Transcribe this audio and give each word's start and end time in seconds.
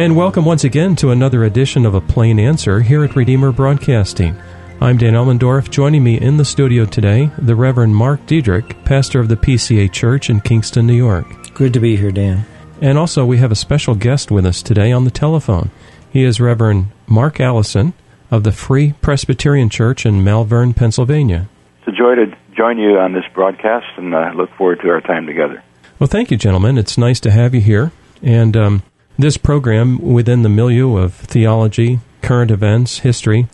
And 0.00 0.16
welcome 0.16 0.46
once 0.46 0.64
again 0.64 0.96
to 0.96 1.10
another 1.10 1.44
edition 1.44 1.84
of 1.84 1.94
A 1.94 2.00
Plain 2.00 2.38
Answer 2.38 2.80
here 2.80 3.04
at 3.04 3.16
Redeemer 3.16 3.52
Broadcasting. 3.52 4.34
I'm 4.80 4.96
Dan 4.96 5.12
Elmendorf. 5.12 5.68
Joining 5.68 6.02
me 6.02 6.18
in 6.18 6.38
the 6.38 6.44
studio 6.46 6.86
today, 6.86 7.30
the 7.36 7.54
Reverend 7.54 7.94
Mark 7.94 8.24
Diedrich, 8.24 8.82
pastor 8.86 9.20
of 9.20 9.28
the 9.28 9.36
PCA 9.36 9.92
Church 9.92 10.30
in 10.30 10.40
Kingston, 10.40 10.86
New 10.86 10.94
York. 10.94 11.26
Good 11.52 11.74
to 11.74 11.80
be 11.80 11.96
here, 11.96 12.10
Dan. 12.10 12.46
And 12.80 12.96
also, 12.96 13.26
we 13.26 13.36
have 13.36 13.52
a 13.52 13.54
special 13.54 13.94
guest 13.94 14.30
with 14.30 14.46
us 14.46 14.62
today 14.62 14.90
on 14.90 15.04
the 15.04 15.10
telephone. 15.10 15.70
He 16.10 16.24
is 16.24 16.40
Reverend 16.40 16.86
Mark 17.06 17.38
Allison 17.38 17.92
of 18.30 18.42
the 18.42 18.52
Free 18.52 18.94
Presbyterian 19.02 19.68
Church 19.68 20.06
in 20.06 20.24
Malvern, 20.24 20.72
Pennsylvania. 20.72 21.50
It's 21.80 21.88
a 21.88 21.92
joy 21.92 22.14
to 22.14 22.34
join 22.56 22.78
you 22.78 22.96
on 22.96 23.12
this 23.12 23.24
broadcast, 23.34 23.98
and 23.98 24.16
I 24.16 24.30
uh, 24.30 24.32
look 24.32 24.48
forward 24.56 24.80
to 24.80 24.88
our 24.88 25.02
time 25.02 25.26
together. 25.26 25.62
Well, 25.98 26.08
thank 26.08 26.30
you, 26.30 26.38
gentlemen. 26.38 26.78
It's 26.78 26.96
nice 26.96 27.20
to 27.20 27.30
have 27.30 27.54
you 27.54 27.60
here. 27.60 27.92
And 28.22 28.56
um, 28.56 28.82
this 29.20 29.36
program, 29.36 29.98
within 29.98 30.42
the 30.42 30.48
milieu 30.48 30.96
of 30.96 31.14
theology, 31.14 32.00
current 32.22 32.50
events, 32.50 32.98
history, 32.98 33.48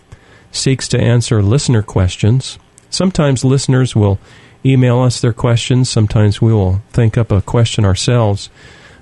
seeks 0.50 0.88
to 0.88 1.00
answer 1.00 1.42
listener 1.42 1.82
questions. 1.82 2.58
Sometimes 2.90 3.44
listeners 3.44 3.94
will 3.94 4.18
email 4.64 5.00
us 5.00 5.20
their 5.20 5.32
questions. 5.32 5.88
Sometimes 5.88 6.40
we 6.40 6.52
will 6.52 6.82
think 6.90 7.16
up 7.16 7.30
a 7.30 7.42
question 7.42 7.84
ourselves. 7.84 8.48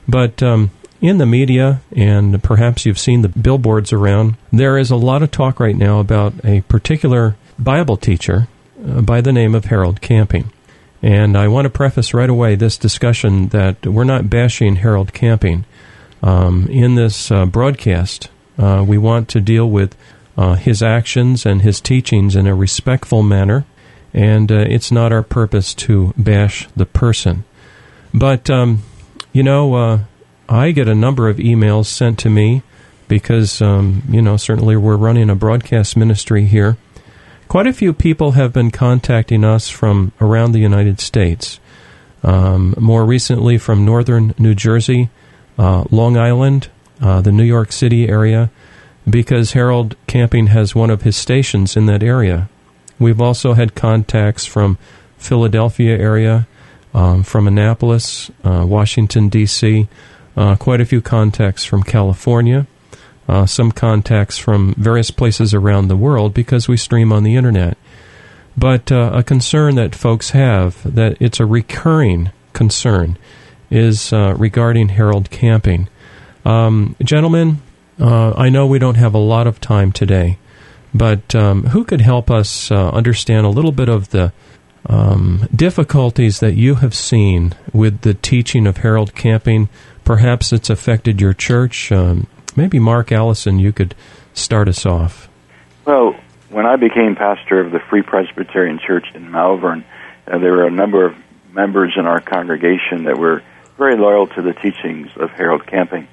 But 0.09 0.43
um, 0.43 0.71
in 1.01 1.19
the 1.19 1.27
media, 1.27 1.81
and 1.95 2.43
perhaps 2.43 2.85
you've 2.85 2.99
seen 2.99 3.23
the 3.23 3.29
billboards 3.29 3.93
around, 3.93 4.37
there 4.53 4.79
is 4.79 4.91
a 4.91 4.97
lot 4.97 5.23
of 5.23 5.31
talk 5.31 5.61
right 5.61 5.77
now 5.77 6.01
about 6.01 6.35
a 6.45 6.63
particular 6.63 7.37
Bible 7.59 7.97
teacher 7.97 8.49
uh, 8.87 9.01
by 9.01 9.21
the 9.21 9.33
name 9.33 9.55
of 9.55 9.67
Harold 9.67 10.01
Camping. 10.01 10.51
And 11.03 11.37
I 11.37 11.49
want 11.49 11.67
to 11.67 11.71
preface 11.71 12.15
right 12.15 12.31
away 12.31 12.55
this 12.55 12.79
discussion 12.79 13.49
that 13.49 13.87
we're 13.87 14.05
not 14.05 14.31
bashing 14.31 14.77
Harold 14.77 15.13
Camping. 15.13 15.67
Um, 16.25 16.67
in 16.69 16.95
this 16.95 17.31
uh, 17.31 17.45
broadcast, 17.45 18.31
uh, 18.57 18.83
we 18.87 18.97
want 18.97 19.29
to 19.29 19.43
deal 19.43 19.69
with 19.69 19.95
uh, 20.39 20.55
his 20.55 20.83
actions 20.83 21.45
and 21.45 21.61
his 21.61 21.83
teachings 21.83 22.35
in 22.35 22.47
a 22.47 22.55
respectful 22.55 23.23
manner, 23.23 23.67
and 24.15 24.51
uh, 24.51 24.65
it's 24.67 24.91
not 24.91 25.13
our 25.13 25.23
purpose 25.23 25.75
to 25.75 26.15
bash 26.17 26.67
the 26.75 26.87
person. 26.87 27.45
But, 28.15 28.49
um, 28.49 28.83
you 29.35 29.43
know, 29.43 29.75
uh, 29.75 29.99
I 30.49 30.71
get 30.71 30.89
a 30.89 30.95
number 30.95 31.29
of 31.29 31.37
emails 31.37 31.87
sent 31.87 32.19
to 32.21 32.31
me 32.31 32.63
because, 33.07 33.61
um, 33.61 34.03
you 34.09 34.23
know, 34.23 34.39
certainly 34.39 34.77
we're 34.79 34.97
running 34.97 35.29
a 35.29 35.37
broadcast 35.37 35.95
ministry 35.95 36.47
here. 36.47 36.79
Quite 37.49 37.67
a 37.67 37.73
few 37.75 37.93
people 37.93 38.33
have 38.33 38.51
been 38.51 38.71
contacting 38.71 39.45
us 39.45 39.69
from 39.69 40.13
around 40.23 40.53
the 40.53 40.59
United 40.61 41.01
States. 41.01 41.61
Um, 42.23 42.75
more 42.79 43.05
recently 43.05 43.59
from 43.59 43.85
northern 43.85 44.35
New 44.39 44.55
Jersey, 44.55 45.11
uh, 45.59 45.85
Long 45.91 46.17
Island, 46.17 46.69
uh, 47.01 47.21
the 47.21 47.33
New 47.33 47.45
York 47.45 47.73
City 47.73 48.09
area, 48.09 48.51
because 49.09 49.53
Harold 49.53 49.97
Camping 50.07 50.49
has 50.49 50.75
one 50.75 50.91
of 50.91 51.03
his 51.03 51.17
stations 51.17 51.77
in 51.77 51.87
that 51.87 52.03
area. 52.03 52.49
We've 52.99 53.21
also 53.21 53.55
had 53.55 53.75
contacts 53.75 54.47
from 54.47 54.79
Philadelphia 55.19 55.97
area, 55.99 56.47
um, 56.93 57.23
from 57.23 57.49
Annapolis, 57.49 58.31
uh, 58.45 58.65
Washington 58.67 59.29
D.C., 59.29 59.89
uh, 60.37 60.57
quite 60.57 60.81
a 60.81 60.85
few 60.85 61.01
contacts 61.01 61.65
from 61.65 61.83
California, 61.83 62.67
uh, 63.29 63.47
some 63.47 63.73
contacts 63.73 64.39
from 64.39 64.75
various 64.77 65.11
places 65.11 65.55
around 65.55 65.89
the 65.89 65.97
world 65.97 66.35
because 66.35 66.69
we 66.69 66.77
stream 66.77 67.13
on 67.13 67.23
the 67.23 67.37
internet. 67.37 67.77
But 68.57 68.93
uh, 68.93 69.11
a 69.15 69.23
concern 69.23 69.75
that 69.77 69.95
folks 69.95 70.31
have, 70.31 70.95
that 70.95 71.17
it's 71.21 71.41
a 71.41 71.47
recurring 71.47 72.31
concern, 72.53 73.19
is 73.75 74.13
uh, 74.13 74.35
regarding 74.39 74.91
Harold 74.91 75.31
Camping. 75.31 75.89
Um, 76.45 76.95
gentlemen, 77.03 77.61
uh, 77.99 78.33
I 78.37 78.49
know 78.49 78.67
we 78.67 78.79
don't 78.79 78.97
have 78.97 79.15
a 79.15 79.19
lot 79.19 79.47
of 79.47 79.61
time 79.61 79.91
today, 79.91 80.39
but 80.95 81.35
um, 81.35 81.65
who 81.65 81.85
could 81.85 82.01
help 82.01 82.31
us 82.31 82.71
uh, 82.71 82.91
understand 82.91 83.47
a 83.47 83.51
little 83.51 83.73
bit 83.73 83.89
of 83.89 84.11
the 84.11 84.33
um, 84.87 85.49
difficulties 85.55 86.41
that 86.41 86.55
you 86.55 86.77
have 86.77 86.95
seen 86.95 87.55
with 87.73 88.03
the 88.03 88.15
teaching 88.15 88.67
of 88.67 88.79
Harold 88.79 89.15
Camping? 89.15 89.69
Perhaps 90.05 90.53
it's 90.53 90.71
affected 90.71 91.21
your 91.21 91.33
church. 91.33 91.91
Um, 91.91 92.27
maybe 92.55 92.79
Mark 92.79 93.11
Allison, 93.11 93.59
you 93.59 93.73
could 93.73 93.95
start 94.35 94.69
us 94.69 94.87
off. 94.87 95.29
Well, 95.85 96.15
when 96.49 96.67
I 96.67 96.77
became 96.77 97.17
pastor 97.17 97.61
of 97.61 97.73
the 97.73 97.81
Free 97.91 98.03
Presbyterian 98.03 98.79
Church 98.79 99.07
in 99.15 99.31
Malvern, 99.31 99.85
uh, 100.27 100.39
there 100.39 100.53
were 100.53 100.67
a 100.67 100.71
number 100.71 101.07
of 101.07 101.17
members 101.53 101.95
in 101.97 102.07
our 102.07 102.21
congregation 102.21 103.05
that 103.05 103.19
were 103.19 103.43
very 103.77 103.97
loyal 103.97 104.27
to 104.29 104.43
the 104.43 104.53
teachings 104.53 105.11
of 105.17 105.31
Harold 105.31 105.67
Camping. 105.67 106.09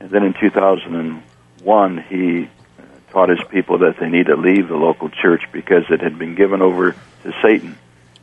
And 0.00 0.10
then 0.10 0.24
in 0.24 0.34
2001, 0.34 2.04
he 2.08 2.44
uh, 2.44 2.82
taught 3.10 3.30
his 3.30 3.40
people 3.50 3.78
that 3.78 3.96
they 3.98 4.08
need 4.08 4.26
to 4.26 4.36
leave 4.36 4.68
the 4.68 4.76
local 4.76 5.08
church 5.08 5.42
because 5.52 5.84
it 5.90 6.00
had 6.00 6.18
been 6.18 6.34
given 6.34 6.62
over 6.62 6.92
to 6.92 7.32
Satan. 7.42 7.78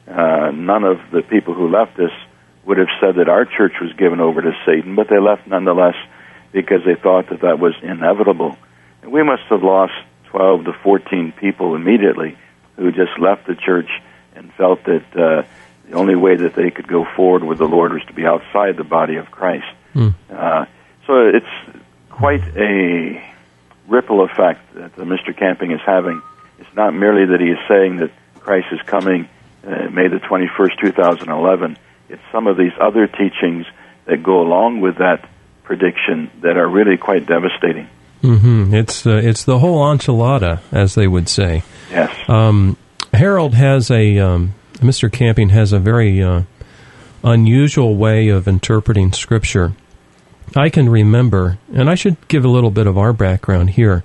Uh, 0.08 0.52
none 0.52 0.84
of 0.84 1.00
the 1.12 1.22
people 1.22 1.54
who 1.54 1.68
left 1.68 2.00
us 2.00 2.12
would 2.66 2.78
have 2.78 2.90
said 3.00 3.16
that 3.16 3.30
our 3.30 3.46
church 3.46 3.74
was 3.82 3.92
given 3.94 4.20
over 4.20 4.42
to 4.42 4.52
Satan, 4.66 4.96
but 4.96 5.08
they 5.10 5.20
left 5.20 5.48
nonetheless 5.48 5.96
because 6.52 6.82
they 6.86 6.96
thought 6.96 7.30
that 7.30 7.42
that 7.42 7.60
was 7.60 7.74
inevitable. 7.82 8.58
And 9.02 9.12
we 9.12 9.24
must 9.24 9.44
have 9.50 9.64
lost 9.64 9.94
12 10.26 10.66
to 10.66 10.74
14 10.74 11.34
people 11.40 11.76
immediately 11.76 12.38
who 12.76 12.92
just 12.92 13.18
left 13.20 13.48
the 13.48 13.56
church 13.56 13.90
and 14.36 14.54
felt 14.54 14.84
that 14.86 15.06
uh, 15.16 15.44
the 15.90 15.96
only 15.96 16.16
way 16.16 16.36
that 16.36 16.56
they 16.56 16.72
could 16.72 16.88
go 16.88 17.06
forward 17.16 17.44
with 17.44 17.60
the 17.60 17.68
Lord 17.68 17.94
was 17.94 18.04
to 18.06 18.14
be 18.14 18.26
outside 18.26 18.78
the 18.78 18.84
body 18.84 19.16
of 19.16 19.30
Christ. 19.32 19.68
Mm. 19.94 20.16
Uh, 20.30 20.66
so 21.06 21.28
it's 21.28 21.82
quite 22.10 22.44
a 22.58 23.24
ripple 23.88 24.24
effect 24.24 24.74
that 24.76 24.96
Mr. 24.96 25.36
Camping 25.36 25.72
is 25.72 25.82
having. 25.86 26.22
It's 26.60 26.76
not 26.76 26.94
merely 26.94 27.26
that 27.28 27.40
he 27.40 27.48
is 27.48 27.60
saying 27.68 27.98
that 27.98 28.12
Christ 28.40 28.68
is 28.72 28.82
coming 28.86 29.30
uh, 29.66 29.90
May 29.90 30.08
the 30.08 30.18
21st, 30.18 30.80
2011. 30.80 31.78
It's 32.10 32.22
some 32.32 32.48
of 32.48 32.58
these 32.58 32.74
other 32.80 33.08
teachings 33.08 33.66
that 34.06 34.22
go 34.22 34.42
along 34.42 34.82
with 34.82 34.98
that 34.98 35.28
prediction 35.64 36.30
that 36.42 36.58
are 36.58 36.68
really 36.68 36.98
quite 36.98 37.26
devastating. 37.26 37.90
Mm-hmm. 38.22 38.74
It's 38.74 39.06
uh, 39.06 39.22
it's 39.24 39.44
the 39.44 39.60
whole 39.60 39.80
enchilada, 39.86 40.62
as 40.72 40.96
they 40.96 41.08
would 41.08 41.28
say. 41.30 41.64
Yes. 41.90 42.16
Um, 42.28 42.78
Harold 43.14 43.54
has 43.54 43.92
a 43.92 44.20
um, 44.20 44.54
Mr. 44.80 45.12
Camping 45.12 45.50
has 45.50 45.72
a 45.72 45.80
very 45.80 46.22
uh, 46.22 46.44
unusual 47.24 47.96
way 47.96 48.28
of 48.28 48.48
interpreting 48.48 49.12
Scripture. 49.12 49.74
I 50.56 50.70
can 50.70 50.90
remember, 50.90 51.58
and 51.74 51.90
I 51.90 51.96
should 51.96 52.28
give 52.28 52.46
a 52.46 52.50
little 52.50 52.72
bit 52.72 52.88
of 52.88 52.98
our 52.98 53.14
background 53.14 53.72
here. 53.72 54.04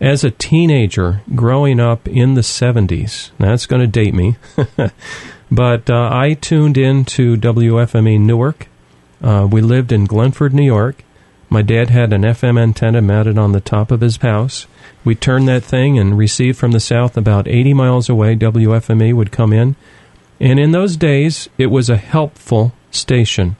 As 0.00 0.24
a 0.24 0.30
teenager 0.30 1.22
growing 1.34 1.80
up 1.80 2.06
in 2.06 2.34
the 2.34 2.42
70s, 2.42 3.30
that's 3.38 3.66
going 3.66 3.80
to 3.80 3.86
date 3.86 4.14
me, 4.14 4.36
but 5.50 5.88
uh, 5.90 6.10
I 6.12 6.34
tuned 6.34 6.76
in 6.76 7.04
to 7.06 7.36
WFME 7.36 8.20
Newark. 8.20 8.68
Uh, 9.22 9.48
we 9.50 9.62
lived 9.62 9.92
in 9.92 10.04
Glenford, 10.04 10.52
New 10.52 10.64
York. 10.64 11.02
My 11.54 11.62
dad 11.62 11.88
had 11.90 12.12
an 12.12 12.22
FM 12.22 12.58
antenna 12.58 13.00
mounted 13.00 13.38
on 13.38 13.52
the 13.52 13.60
top 13.60 13.92
of 13.92 14.00
his 14.00 14.16
house. 14.16 14.66
We 15.04 15.14
turned 15.14 15.46
that 15.46 15.62
thing 15.62 16.00
and 16.00 16.18
received 16.18 16.58
from 16.58 16.72
the 16.72 16.80
south 16.80 17.16
about 17.16 17.46
80 17.46 17.74
miles 17.74 18.08
away. 18.08 18.34
WFME 18.34 19.14
would 19.14 19.30
come 19.30 19.52
in. 19.52 19.76
And 20.40 20.58
in 20.58 20.72
those 20.72 20.96
days, 20.96 21.48
it 21.56 21.68
was 21.68 21.88
a 21.88 21.96
helpful 21.96 22.72
station. 22.90 23.54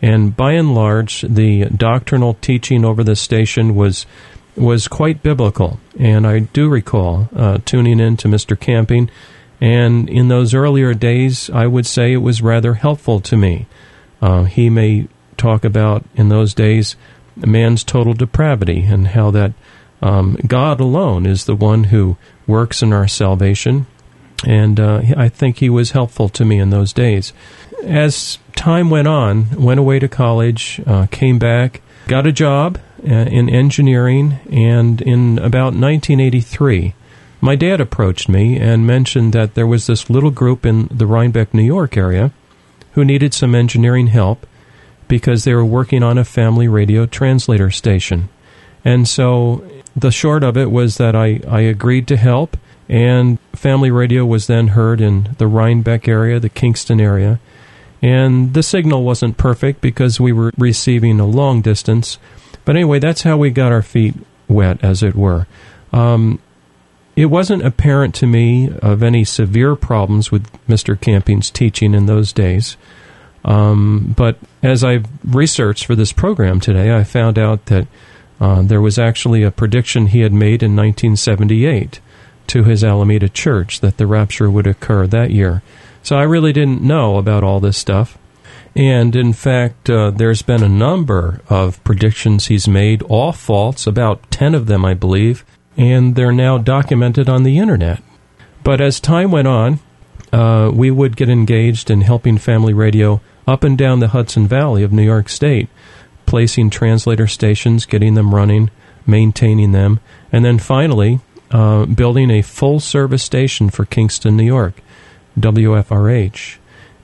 And 0.00 0.34
by 0.34 0.52
and 0.52 0.74
large, 0.74 1.20
the 1.20 1.66
doctrinal 1.66 2.32
teaching 2.40 2.82
over 2.82 3.04
the 3.04 3.14
station 3.14 3.74
was 3.74 4.06
was 4.56 4.88
quite 4.88 5.22
biblical. 5.22 5.78
And 5.98 6.26
I 6.26 6.38
do 6.38 6.70
recall 6.70 7.28
uh, 7.36 7.58
tuning 7.66 8.00
in 8.00 8.16
to 8.18 8.28
Mr. 8.28 8.58
Camping, 8.58 9.10
and 9.60 10.08
in 10.08 10.28
those 10.28 10.54
earlier 10.54 10.94
days, 10.94 11.50
I 11.50 11.66
would 11.66 11.84
say 11.84 12.14
it 12.14 12.22
was 12.22 12.40
rather 12.40 12.72
helpful 12.72 13.20
to 13.20 13.36
me. 13.36 13.66
Uh, 14.22 14.44
he 14.44 14.70
may 14.70 15.08
talk 15.36 15.62
about 15.62 16.04
in 16.14 16.30
those 16.30 16.54
days 16.54 16.96
man's 17.36 17.84
total 17.84 18.14
depravity 18.14 18.82
and 18.82 19.08
how 19.08 19.30
that 19.30 19.52
um, 20.02 20.36
God 20.46 20.80
alone 20.80 21.26
is 21.26 21.44
the 21.44 21.54
one 21.54 21.84
who 21.84 22.16
works 22.46 22.82
in 22.82 22.92
our 22.92 23.08
salvation. 23.08 23.86
And 24.46 24.78
uh, 24.78 25.02
I 25.16 25.28
think 25.28 25.58
he 25.58 25.70
was 25.70 25.92
helpful 25.92 26.28
to 26.30 26.44
me 26.44 26.58
in 26.58 26.70
those 26.70 26.92
days. 26.92 27.32
As 27.82 28.38
time 28.54 28.90
went 28.90 29.08
on, 29.08 29.50
went 29.62 29.80
away 29.80 29.98
to 29.98 30.08
college, 30.08 30.80
uh, 30.86 31.06
came 31.06 31.38
back, 31.38 31.80
got 32.06 32.26
a 32.26 32.32
job 32.32 32.78
uh, 33.08 33.12
in 33.12 33.48
engineering, 33.48 34.38
and 34.50 35.00
in 35.00 35.38
about 35.38 35.74
1983, 35.74 36.94
my 37.40 37.56
dad 37.56 37.80
approached 37.80 38.28
me 38.28 38.58
and 38.58 38.86
mentioned 38.86 39.32
that 39.32 39.54
there 39.54 39.66
was 39.66 39.86
this 39.86 40.10
little 40.10 40.30
group 40.30 40.64
in 40.64 40.88
the 40.90 41.06
Rhinebeck, 41.06 41.52
New 41.52 41.62
York 41.62 41.96
area 41.96 42.32
who 42.92 43.04
needed 43.04 43.34
some 43.34 43.54
engineering 43.54 44.08
help 44.08 44.46
because 45.18 45.44
they 45.44 45.54
were 45.54 45.64
working 45.64 46.02
on 46.02 46.18
a 46.18 46.24
family 46.24 46.66
radio 46.66 47.06
translator 47.06 47.70
station. 47.70 48.28
And 48.84 49.06
so 49.06 49.62
the 49.94 50.10
short 50.10 50.42
of 50.42 50.56
it 50.56 50.70
was 50.72 50.96
that 50.96 51.14
I, 51.14 51.40
I 51.48 51.60
agreed 51.60 52.08
to 52.08 52.16
help, 52.16 52.56
and 52.88 53.38
family 53.52 53.92
radio 53.92 54.26
was 54.26 54.48
then 54.48 54.68
heard 54.68 55.00
in 55.00 55.36
the 55.38 55.46
Rhinebeck 55.46 56.08
area, 56.08 56.40
the 56.40 56.48
Kingston 56.48 57.00
area. 57.00 57.38
And 58.02 58.54
the 58.54 58.62
signal 58.62 59.04
wasn't 59.04 59.36
perfect 59.36 59.80
because 59.80 60.18
we 60.18 60.32
were 60.32 60.50
receiving 60.58 61.20
a 61.20 61.26
long 61.26 61.62
distance 61.62 62.18
But 62.64 62.76
anyway, 62.76 62.98
that's 62.98 63.22
how 63.22 63.36
we 63.36 63.50
got 63.50 63.72
our 63.72 63.82
feet 63.82 64.14
wet, 64.48 64.82
as 64.82 65.02
it 65.02 65.14
were. 65.14 65.46
Um, 65.92 66.40
it 67.16 67.26
wasn't 67.26 67.64
apparent 67.64 68.14
to 68.16 68.26
me 68.26 68.70
of 68.82 69.02
any 69.02 69.24
severe 69.24 69.76
problems 69.76 70.32
with 70.32 70.50
Mr. 70.66 71.00
Camping's 71.00 71.50
teaching 71.50 71.94
in 71.94 72.06
those 72.06 72.32
days. 72.32 72.76
Um, 73.44 74.14
but 74.16 74.38
as 74.62 74.82
I 74.82 75.00
researched 75.24 75.84
for 75.86 75.94
this 75.94 76.12
program 76.12 76.60
today, 76.60 76.94
I 76.94 77.04
found 77.04 77.38
out 77.38 77.66
that 77.66 77.86
uh, 78.40 78.62
there 78.62 78.80
was 78.80 78.98
actually 78.98 79.42
a 79.42 79.50
prediction 79.50 80.08
he 80.08 80.20
had 80.20 80.32
made 80.32 80.62
in 80.62 80.74
1978 80.74 82.00
to 82.48 82.64
his 82.64 82.82
Alameda 82.82 83.28
church 83.28 83.80
that 83.80 83.96
the 83.96 84.06
rapture 84.06 84.50
would 84.50 84.66
occur 84.66 85.06
that 85.06 85.30
year. 85.30 85.62
So 86.02 86.16
I 86.16 86.22
really 86.22 86.52
didn't 86.52 86.82
know 86.82 87.16
about 87.16 87.44
all 87.44 87.60
this 87.60 87.78
stuff. 87.78 88.18
And 88.76 89.14
in 89.14 89.32
fact, 89.32 89.88
uh, 89.88 90.10
there's 90.10 90.42
been 90.42 90.62
a 90.62 90.68
number 90.68 91.40
of 91.48 91.82
predictions 91.84 92.46
he's 92.46 92.66
made, 92.66 93.02
all 93.02 93.32
false, 93.32 93.86
about 93.86 94.30
10 94.30 94.54
of 94.54 94.66
them, 94.66 94.84
I 94.84 94.94
believe, 94.94 95.44
and 95.76 96.16
they're 96.16 96.32
now 96.32 96.58
documented 96.58 97.28
on 97.28 97.44
the 97.44 97.58
internet. 97.58 98.02
But 98.64 98.80
as 98.80 98.98
time 98.98 99.30
went 99.30 99.48
on, 99.48 99.78
uh, 100.32 100.70
we 100.74 100.90
would 100.90 101.16
get 101.16 101.28
engaged 101.28 101.90
in 101.90 102.00
helping 102.00 102.38
family 102.38 102.74
radio 102.74 103.20
up 103.46 103.64
and 103.64 103.76
down 103.76 104.00
the 104.00 104.08
Hudson 104.08 104.46
Valley 104.46 104.82
of 104.82 104.92
New 104.92 105.02
York 105.02 105.28
State, 105.28 105.68
placing 106.26 106.70
translator 106.70 107.26
stations, 107.26 107.84
getting 107.84 108.14
them 108.14 108.34
running, 108.34 108.70
maintaining 109.06 109.72
them, 109.72 110.00
and 110.32 110.44
then 110.44 110.58
finally 110.58 111.20
uh, 111.50 111.86
building 111.86 112.30
a 112.30 112.42
full 112.42 112.80
service 112.80 113.22
station 113.22 113.70
for 113.70 113.84
Kingston, 113.84 114.36
New 114.36 114.44
York, 114.44 114.74
WFRH. 115.38 116.56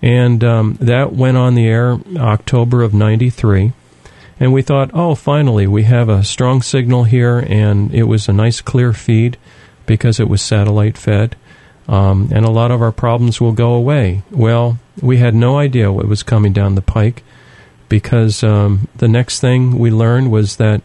And 0.03 0.43
um, 0.43 0.79
that 0.81 1.13
went 1.13 1.37
on 1.37 1.55
the 1.55 1.67
air 1.67 1.99
October 2.17 2.83
of 2.83 2.95
93. 2.95 3.73
And 4.39 4.53
we 4.53 4.63
thought, 4.63 4.91
oh, 4.95 5.15
finally, 5.15 5.67
we 5.67 5.83
have 5.83 6.09
a 6.09 6.25
strong 6.25 6.63
signal 6.63 7.05
here, 7.05 7.39
and 7.39 7.95
it 7.95 8.05
was 8.05 8.27
a 8.27 8.33
nice 8.33 8.63
clear 8.63 8.95
feed 8.95 9.37
because 9.85 10.19
it 10.19 10.29
was 10.29 10.41
satellite 10.41 10.97
fed. 10.97 11.37
Um, 11.87 12.31
and 12.33 12.47
a 12.47 12.51
lot 12.51 12.71
of 12.71 12.81
our 12.81 12.93
problems 12.93 13.41
will 13.41 13.53
go 13.53 13.75
away. 13.75 14.23
Well, 14.31 14.79
we 15.02 15.19
had 15.19 15.35
no 15.35 15.58
idea 15.58 15.93
what 15.93 16.06
was 16.06 16.23
coming 16.23 16.52
down 16.52 16.75
the 16.75 16.82
pike 16.82 17.23
because 17.88 18.43
um, 18.44 18.88
the 18.97 19.08
next 19.08 19.41
thing 19.41 19.79
we 19.79 19.91
learned 19.91 20.31
was 20.31 20.56
that 20.56 20.82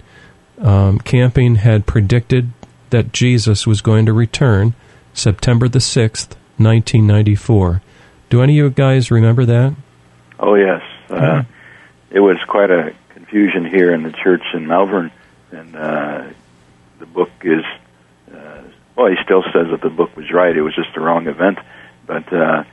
um, 0.59 0.99
camping 0.99 1.55
had 1.55 1.85
predicted 1.85 2.51
that 2.89 3.11
Jesus 3.11 3.67
was 3.67 3.81
going 3.81 4.05
to 4.05 4.13
return 4.13 4.73
September 5.13 5.67
the 5.67 5.79
6th, 5.79 6.35
1994. 6.57 7.81
Do 8.29 8.41
any 8.41 8.59
of 8.59 8.65
you 8.65 8.69
guys 8.71 9.11
remember 9.11 9.45
that? 9.45 9.75
Oh, 10.39 10.55
yes. 10.55 10.81
Uh, 11.09 11.43
it 12.09 12.19
was 12.19 12.37
quite 12.47 12.71
a 12.71 12.93
confusion 13.09 13.65
here 13.65 13.93
in 13.93 14.03
the 14.03 14.11
church 14.11 14.43
in 14.53 14.67
Malvern, 14.67 15.11
and 15.51 15.75
uh, 15.75 16.27
the 16.99 17.05
book 17.05 17.29
is, 17.41 17.63
uh, 18.33 18.61
well, 18.95 19.07
he 19.07 19.15
still 19.23 19.43
says 19.53 19.67
that 19.71 19.81
the 19.81 19.89
book 19.89 20.15
was 20.15 20.31
right. 20.31 20.55
It 20.55 20.61
was 20.61 20.75
just 20.75 20.93
the 20.95 21.01
wrong 21.01 21.27
event, 21.27 21.59
but 22.05 22.31
uh, 22.33 22.63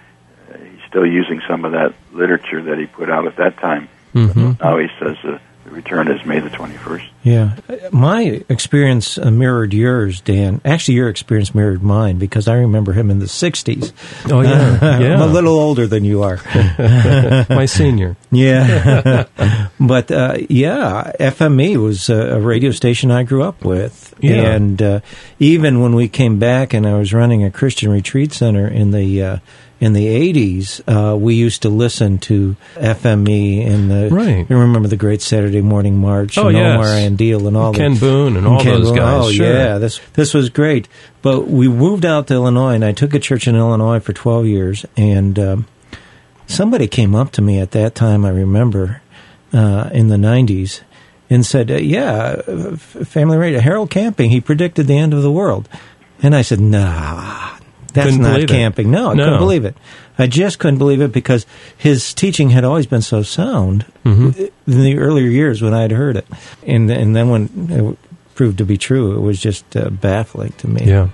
he's 0.49 0.82
still 0.93 1.07
using 1.07 1.41
some 1.49 1.65
of 1.65 1.73
that 1.73 1.95
literature 2.13 2.63
that 2.63 2.79
he 2.79 2.85
put 2.85 3.11
out 3.11 3.27
at 3.27 3.37
that 3.37 3.57
time. 3.57 3.89
Mm-hmm. 4.15 4.63
Now 4.63 4.77
he 4.77 4.89
says 5.01 5.17
uh, 5.25 5.39
the 5.65 5.71
return 5.71 6.09
is 6.09 6.23
May 6.27 6.39
the 6.39 6.51
21st. 6.51 7.09
Yeah. 7.23 7.57
My 7.91 8.43
experience 8.51 9.17
uh, 9.17 9.31
mirrored 9.31 9.73
yours, 9.73 10.21
Dan. 10.21 10.61
Actually, 10.67 10.97
your 10.97 11.09
experience 11.09 11.55
mirrored 11.55 11.83
mine 11.83 12.19
because 12.19 12.47
I 12.47 12.57
remember 12.57 12.93
him 12.93 13.11
in 13.11 13.21
the 13.21 13.27
60s. 13.27 13.93
Oh, 14.31 14.43
yeah. 14.43 14.99
yeah. 15.01 15.15
I'm 15.15 15.23
a 15.23 15.33
little 15.33 15.59
older 15.59 15.87
than 15.87 16.05
you 16.05 16.25
are. 16.25 16.39
My 17.49 17.65
senior. 17.65 18.19
Yeah. 18.31 19.25
but 19.81 20.11
uh, 20.11 20.37
yeah, 20.51 21.13
FME 21.19 21.79
was 21.79 22.11
a 22.11 22.39
radio 22.39 22.71
station 22.71 23.11
I 23.11 23.23
grew 23.23 23.43
up 23.43 23.65
with. 23.65 24.15
Yeah. 24.21 24.53
And 24.53 24.83
uh, 24.83 25.01
even 25.39 25.81
when 25.81 25.95
we 25.95 26.09
came 26.09 26.39
back 26.39 26.75
and 26.75 26.87
I 26.87 26.99
was 26.99 27.15
running 27.15 27.45
a 27.45 27.51
Christian 27.51 27.91
retreat 27.91 28.35
center 28.35 28.69
in 28.69 28.91
the 28.91 29.23
uh, 29.23 29.37
in 29.83 29.95
the 29.95 30.07
80s, 30.07 30.81
uh, 30.87 31.17
we 31.17 31.35
used 31.35 31.63
to 31.63 31.69
listen 31.69 32.19
to 32.19 32.55
FME 32.77 33.67
and 33.67 33.91
the. 33.91 34.11
Right. 34.13 34.47
You 34.49 34.57
remember 34.57 34.87
the 34.87 34.97
Great 34.97 35.21
Saturday 35.21 35.61
Morning 35.61 35.99
March 35.99 36.39
Oh, 36.39 36.47
and 36.47 36.57
yes. 36.57 36.75
Omar 36.77 36.87
and 36.87 37.57
all 37.57 37.75
Ken 37.75 37.95
the, 37.95 38.01
Boone 38.01 38.37
and 38.37 38.47
all 38.47 38.63
Ken 38.63 38.75
those 38.75 38.91
Boone. 38.91 38.97
guys. 38.97 39.25
Oh, 39.27 39.33
sure. 39.33 39.45
yeah. 39.53 39.79
This, 39.79 40.01
this 40.13 40.35
was 40.35 40.51
great. 40.51 40.87
But 41.21 41.49
we 41.49 41.67
moved 41.67 42.07
out 42.07 42.29
to 42.29 42.35
Illinois, 42.35 42.75
and 42.75 42.85
I 42.85 42.93
took 42.93 43.13
a 43.13 43.19
church 43.19 43.49
in 43.49 43.57
Illinois 43.57 43.99
for 43.99 44.13
12 44.13 44.47
years. 44.47 44.87
And 44.97 45.37
um, 45.41 45.67
somebody 46.47 46.87
came 46.87 47.17
up 47.17 47.33
to 47.33 47.43
me 47.43 47.59
at 47.59 47.73
that 47.73 47.97
time, 47.97 48.25
I 48.25 48.31
remember, 48.31 49.03
uh, 49.53 49.91
in 49.93 50.07
the 50.07 50.17
90s, 50.17 50.83
and 51.29 51.45
said, 51.45 51.73
uh, 51.73 51.75
Yeah, 51.75 52.37
Family 52.77 53.37
Radio, 53.37 53.59
Harold 53.59 53.91
Camping, 53.91 54.31
he 54.31 54.41
predicted 54.41 54.87
the 54.87 54.97
end 54.97 55.13
of 55.13 55.23
the 55.23 55.33
world. 55.33 55.69
And 56.23 56.37
I 56.37 56.43
said, 56.43 56.61
Nah, 56.61 57.57
that's 57.93 58.07
Couldn't 58.11 58.23
not 58.23 58.33
believe 58.35 58.45
it. 58.45 58.49
camping. 58.53 58.91
No, 58.91 59.11
I 59.11 59.15
No. 59.15 59.25
couldn't 59.25 59.39
believe 59.39 59.65
it. 59.65 59.77
I 60.19 60.27
just 60.27 60.59
couldn't 60.59 60.79
believe 60.79 61.01
it 61.01 61.13
because 61.13 61.47
his 61.77 62.13
teaching 62.15 62.51
had 62.51 62.65
always 62.65 62.87
been 62.87 63.03
so 63.03 63.23
sound 63.23 63.85
Mm-hmm. 64.05 64.71
in 64.71 64.83
the 64.83 64.99
earlier 64.99 65.27
years 65.29 65.63
when 65.63 65.73
I 65.75 65.83
had 65.83 65.91
heard 65.93 66.17
it. 66.17 66.27
And, 66.67 66.91
and 66.91 67.15
then 67.17 67.29
when 67.29 67.49
it 67.71 67.99
proved 68.35 68.59
to 68.59 68.65
be 68.65 68.77
true, 68.77 69.17
it 69.17 69.21
was 69.21 69.39
just 69.41 69.77
uh, 69.77 69.91
baffling 69.91 70.53
to 70.59 70.69
me. 70.69 70.85
Yeah. 70.85 71.09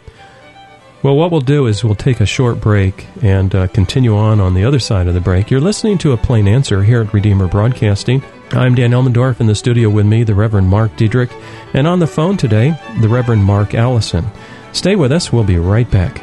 Well, 1.02 1.14
what 1.14 1.30
we'll 1.30 1.40
do 1.40 1.66
is 1.66 1.84
we'll 1.84 1.94
take 1.94 2.20
a 2.20 2.26
short 2.26 2.60
break 2.60 3.06
and 3.22 3.54
uh, 3.54 3.69
continue 3.69 4.16
on 4.16 4.40
on 4.40 4.54
the 4.54 4.64
other 4.64 4.80
side 4.80 5.06
of 5.06 5.14
the 5.14 5.20
break. 5.20 5.48
You're 5.48 5.60
listening 5.60 5.96
to 5.98 6.10
A 6.12 6.16
Plain 6.16 6.48
Answer 6.48 6.82
here 6.82 7.02
at 7.02 7.14
Redeemer 7.14 7.46
Broadcasting. 7.46 8.20
I'm 8.50 8.75
Dan 8.75 8.90
Elmendorf 8.90 9.38
in 9.40 9.46
the 9.46 9.54
studio 9.54 9.90
with 9.90 10.06
me, 10.06 10.25
the 10.25 10.34
Reverend 10.34 10.69
Mark 10.69 10.96
Diedrich, 10.96 11.30
and 11.73 11.87
on 11.87 12.00
the 12.00 12.06
phone 12.08 12.37
today, 12.37 12.76
the 13.00 13.08
Reverend 13.08 13.44
Mark 13.44 13.75
Allison. 13.75 14.25
Stay 14.73 14.97
with 14.97 15.12
us. 15.12 15.32
We'll 15.32 15.44
be 15.44 15.58
right 15.58 15.88
back. 15.88 16.23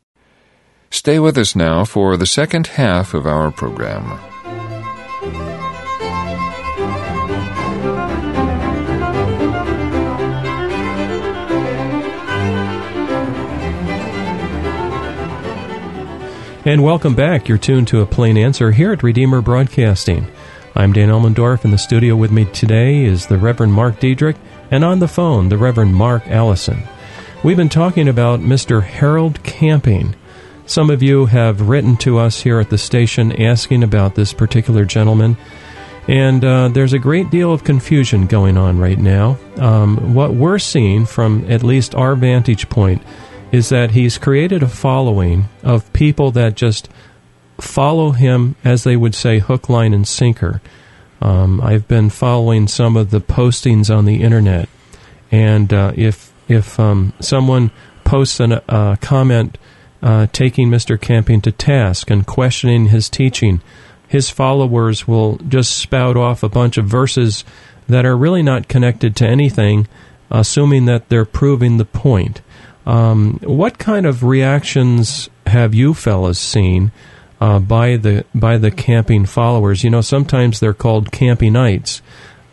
Stay 0.93 1.19
with 1.19 1.37
us 1.37 1.55
now 1.55 1.85
for 1.85 2.17
the 2.17 2.25
second 2.25 2.67
half 2.67 3.13
of 3.13 3.25
our 3.25 3.49
program. 3.49 4.19
And 16.63 16.83
welcome 16.83 17.15
back. 17.15 17.47
You're 17.47 17.57
tuned 17.57 17.87
to 17.87 18.01
A 18.01 18.05
Plain 18.05 18.37
Answer 18.37 18.71
here 18.71 18.91
at 18.91 19.01
Redeemer 19.01 19.41
Broadcasting. 19.41 20.27
I'm 20.75 20.91
Dan 20.91 21.07
Elmendorf. 21.07 21.63
In 21.63 21.71
the 21.71 21.77
studio 21.77 22.17
with 22.17 22.31
me 22.31 22.43
today 22.45 23.05
is 23.05 23.27
the 23.27 23.37
Reverend 23.37 23.73
Mark 23.73 24.01
Diedrich, 24.01 24.35
and 24.69 24.83
on 24.83 24.99
the 24.99 25.07
phone, 25.07 25.47
the 25.47 25.57
Reverend 25.57 25.95
Mark 25.95 26.27
Allison. 26.27 26.83
We've 27.45 27.57
been 27.57 27.69
talking 27.69 28.09
about 28.09 28.41
Mr. 28.41 28.83
Harold 28.83 29.41
Camping. 29.43 30.15
Some 30.71 30.89
of 30.89 31.03
you 31.03 31.25
have 31.25 31.67
written 31.67 31.97
to 31.97 32.17
us 32.17 32.39
here 32.39 32.57
at 32.61 32.69
the 32.69 32.77
station 32.77 33.41
asking 33.41 33.83
about 33.83 34.15
this 34.15 34.31
particular 34.31 34.85
gentleman, 34.85 35.35
and 36.07 36.45
uh, 36.45 36.69
there's 36.69 36.93
a 36.93 36.97
great 36.97 37.29
deal 37.29 37.51
of 37.51 37.65
confusion 37.65 38.25
going 38.25 38.57
on 38.57 38.79
right 38.79 38.97
now. 38.97 39.37
Um, 39.57 40.13
what 40.13 40.33
we're 40.33 40.59
seeing 40.59 41.05
from 41.05 41.43
at 41.51 41.61
least 41.61 41.93
our 41.93 42.15
vantage 42.15 42.69
point 42.69 43.01
is 43.51 43.67
that 43.67 43.91
he's 43.91 44.17
created 44.17 44.63
a 44.63 44.69
following 44.69 45.49
of 45.61 45.91
people 45.91 46.31
that 46.31 46.55
just 46.55 46.87
follow 47.59 48.11
him, 48.11 48.55
as 48.63 48.85
they 48.85 48.95
would 48.95 49.13
say, 49.13 49.39
hook, 49.39 49.67
line, 49.67 49.93
and 49.93 50.07
sinker. 50.07 50.61
Um, 51.21 51.59
I've 51.59 51.85
been 51.89 52.09
following 52.09 52.69
some 52.69 52.95
of 52.95 53.11
the 53.11 53.19
postings 53.19 53.93
on 53.93 54.05
the 54.05 54.21
internet, 54.21 54.69
and 55.31 55.73
uh, 55.73 55.91
if 55.97 56.31
if 56.47 56.79
um, 56.79 57.11
someone 57.19 57.71
posts 58.05 58.39
a 58.39 58.63
uh, 58.71 58.95
comment 59.01 59.57
uh, 60.01 60.27
taking 60.31 60.69
Mr. 60.69 60.99
Camping 60.99 61.41
to 61.41 61.51
task 61.51 62.09
and 62.09 62.25
questioning 62.25 62.87
his 62.87 63.09
teaching, 63.09 63.61
his 64.07 64.29
followers 64.29 65.07
will 65.07 65.37
just 65.37 65.77
spout 65.77 66.17
off 66.17 66.43
a 66.43 66.49
bunch 66.49 66.77
of 66.77 66.85
verses 66.85 67.43
that 67.87 68.05
are 68.05 68.17
really 68.17 68.43
not 68.43 68.67
connected 68.67 69.15
to 69.17 69.27
anything, 69.27 69.87
assuming 70.29 70.85
that 70.85 71.09
they're 71.09 71.25
proving 71.25 71.77
the 71.77 71.85
point. 71.85 72.41
Um, 72.85 73.39
what 73.43 73.77
kind 73.77 74.05
of 74.05 74.23
reactions 74.23 75.29
have 75.45 75.73
you 75.73 75.93
fellas 75.93 76.39
seen 76.39 76.91
uh, 77.39 77.59
by 77.59 77.97
the 77.97 78.25
by 78.33 78.57
the 78.57 78.71
camping 78.71 79.25
followers? 79.25 79.83
You 79.83 79.91
know, 79.91 80.01
sometimes 80.01 80.59
they're 80.59 80.73
called 80.73 81.11
campionites, 81.11 82.01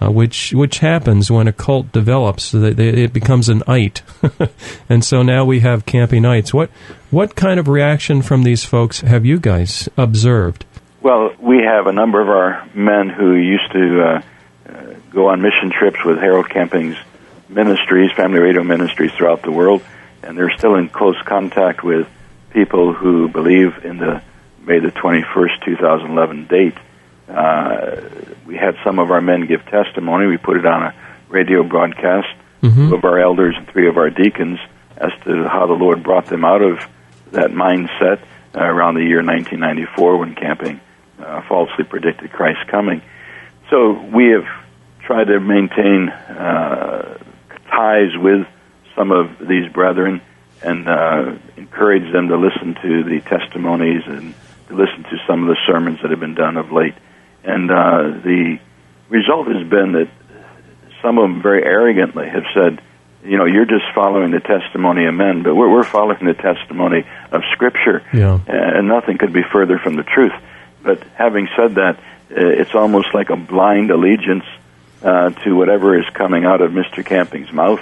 uh, 0.01 0.11
which 0.11 0.53
which 0.53 0.79
happens 0.79 1.31
when 1.31 1.49
a 1.49 1.53
cult 1.53 1.93
develops. 1.93 2.55
It 2.55 3.13
becomes 3.13 3.49
an 3.49 3.63
ite, 3.67 4.03
and 4.89 5.05
so 5.05 5.23
now 5.23 5.45
we 5.45 5.61
have 5.61 5.87
campionites. 5.87 6.53
What 6.53 6.71
what 7.11 7.35
kind 7.35 7.59
of 7.61 7.69
reaction 7.69 8.23
from 8.23 8.43
these 8.43 8.65
folks 8.65 9.01
have 9.01 9.25
you 9.25 9.39
guys 9.39 9.89
observed? 9.97 10.65
Well, 11.01 11.35
we 11.39 11.59
have 11.63 11.87
a 11.87 11.93
number 11.93 12.21
of 12.21 12.29
our 12.29 12.69
men 12.75 13.09
who 13.09 13.35
used 13.35 13.71
to 13.73 14.03
uh, 14.03 14.23
uh 14.69 14.95
go 15.11 15.29
on 15.29 15.41
mission 15.41 15.71
trips 15.71 16.05
with 16.05 16.19
Harold 16.19 16.49
Camping's 16.49 16.97
ministries, 17.49 18.13
family 18.13 18.41
radio 18.41 18.63
ministries 18.63 19.13
throughout 19.13 19.43
the 19.43 19.51
world 19.51 19.83
and 20.23 20.37
they're 20.37 20.53
still 20.57 20.75
in 20.75 20.89
close 20.89 21.21
contact 21.25 21.83
with 21.83 22.09
people 22.51 22.93
who 22.93 23.29
believe 23.29 23.85
in 23.85 23.99
the 23.99 24.23
May 24.61 24.81
the 24.81 24.89
21st, 24.89 25.65
2011 25.65 26.47
date. 26.47 26.75
Uh, 27.29 28.01
we 28.47 28.57
had 28.57 28.77
some 28.85 28.99
of 28.99 29.11
our 29.11 29.21
men 29.21 29.47
give 29.47 29.65
testimony. 29.67 30.27
We 30.27 30.39
put 30.39 30.57
it 30.57 30.67
on 30.67 30.83
a 30.83 30.95
radio 31.29 31.63
broadcast. 31.63 32.29
Mm-hmm. 32.63 32.89
Two 32.89 32.95
of 32.97 33.05
our 33.05 33.19
elders 33.19 33.55
and 33.57 33.69
three 33.69 33.89
of 33.89 33.97
our 33.97 34.11
deacons 34.11 34.59
as 34.97 35.13
to 35.25 35.49
how 35.49 35.67
the 35.67 35.75
Lord 35.75 36.03
brought 36.03 36.27
them 36.27 36.45
out 36.45 36.63
of 36.63 36.81
that 37.31 37.51
mindset 37.51 38.21
uh, 38.55 38.65
around 38.65 38.95
the 38.95 39.05
year 39.05 39.23
1994 39.23 40.17
when 40.17 40.35
camping 40.35 40.81
uh, 41.21 41.43
falsely 41.43 41.85
predicted 41.85 42.33
Christ's 42.33 42.69
coming. 42.71 43.03
So 43.71 43.93
we 43.93 44.31
have 44.31 44.47
tried 45.01 45.25
to 45.25 45.41
maintain 45.41 46.09
uh, 46.09 47.19
ties 47.71 48.17
with 48.17 48.47
some 48.97 49.13
of 49.13 49.39
these 49.47 49.71
brethren 49.73 50.21
and 50.63 50.89
uh, 50.89 51.37
encourage 51.57 52.13
them 52.13 52.29
to 52.29 52.37
listen 52.37 52.75
to 52.83 53.05
the 53.05 53.21
testimonies 53.21 54.03
and 54.07 54.35
to 54.69 54.75
listen 54.75 55.05
to 55.05 55.17
some 55.27 55.43
of 55.43 55.49
the 55.49 55.57
sermons 55.67 56.01
that 56.03 56.11
have 56.11 56.21
been 56.21 56.35
done 56.35 56.57
of 56.57 56.73
late. 56.73 56.95
And 57.45 57.71
uh, 57.71 58.21
the 58.23 58.59
result 59.09 59.49
has 59.49 59.69
been 59.69 59.93
that 59.93 60.11
some 61.03 61.19
of 61.19 61.23
them 61.23 61.43
very 61.43 61.65
arrogantly 61.65 62.29
have 62.29 62.45
said, 62.55 62.83
you 63.25 63.37
know, 63.37 63.47
you're 63.47 63.67
just 63.67 63.85
following 63.95 64.31
the 64.31 64.41
testimony 64.41 65.07
of 65.07 65.15
men, 65.15 65.43
but 65.43 65.55
we're, 65.55 65.71
we're 65.71 65.85
following 65.85 66.25
the 66.25 66.35
testimony 66.35 67.05
of 67.31 67.43
Scripture, 67.53 68.03
yeah. 68.13 68.41
and 68.47 68.89
nothing 68.89 69.19
could 69.19 69.33
be 69.33 69.43
further 69.53 69.79
from 69.79 69.97
the 69.97 70.05
truth. 70.05 70.33
But 70.83 71.03
having 71.15 71.49
said 71.57 71.75
that, 71.77 71.99
it's 72.31 72.75
almost 72.75 73.15
like 73.15 73.31
a 73.31 73.37
blind 73.37 73.91
allegiance 73.91 74.45
uh, 75.03 75.31
to 75.31 75.55
whatever 75.55 75.99
is 75.99 76.09
coming 76.15 76.45
out 76.45 76.61
of 76.61 76.73
Mr. 76.73 77.05
Camping's 77.05 77.53
mouth 77.53 77.81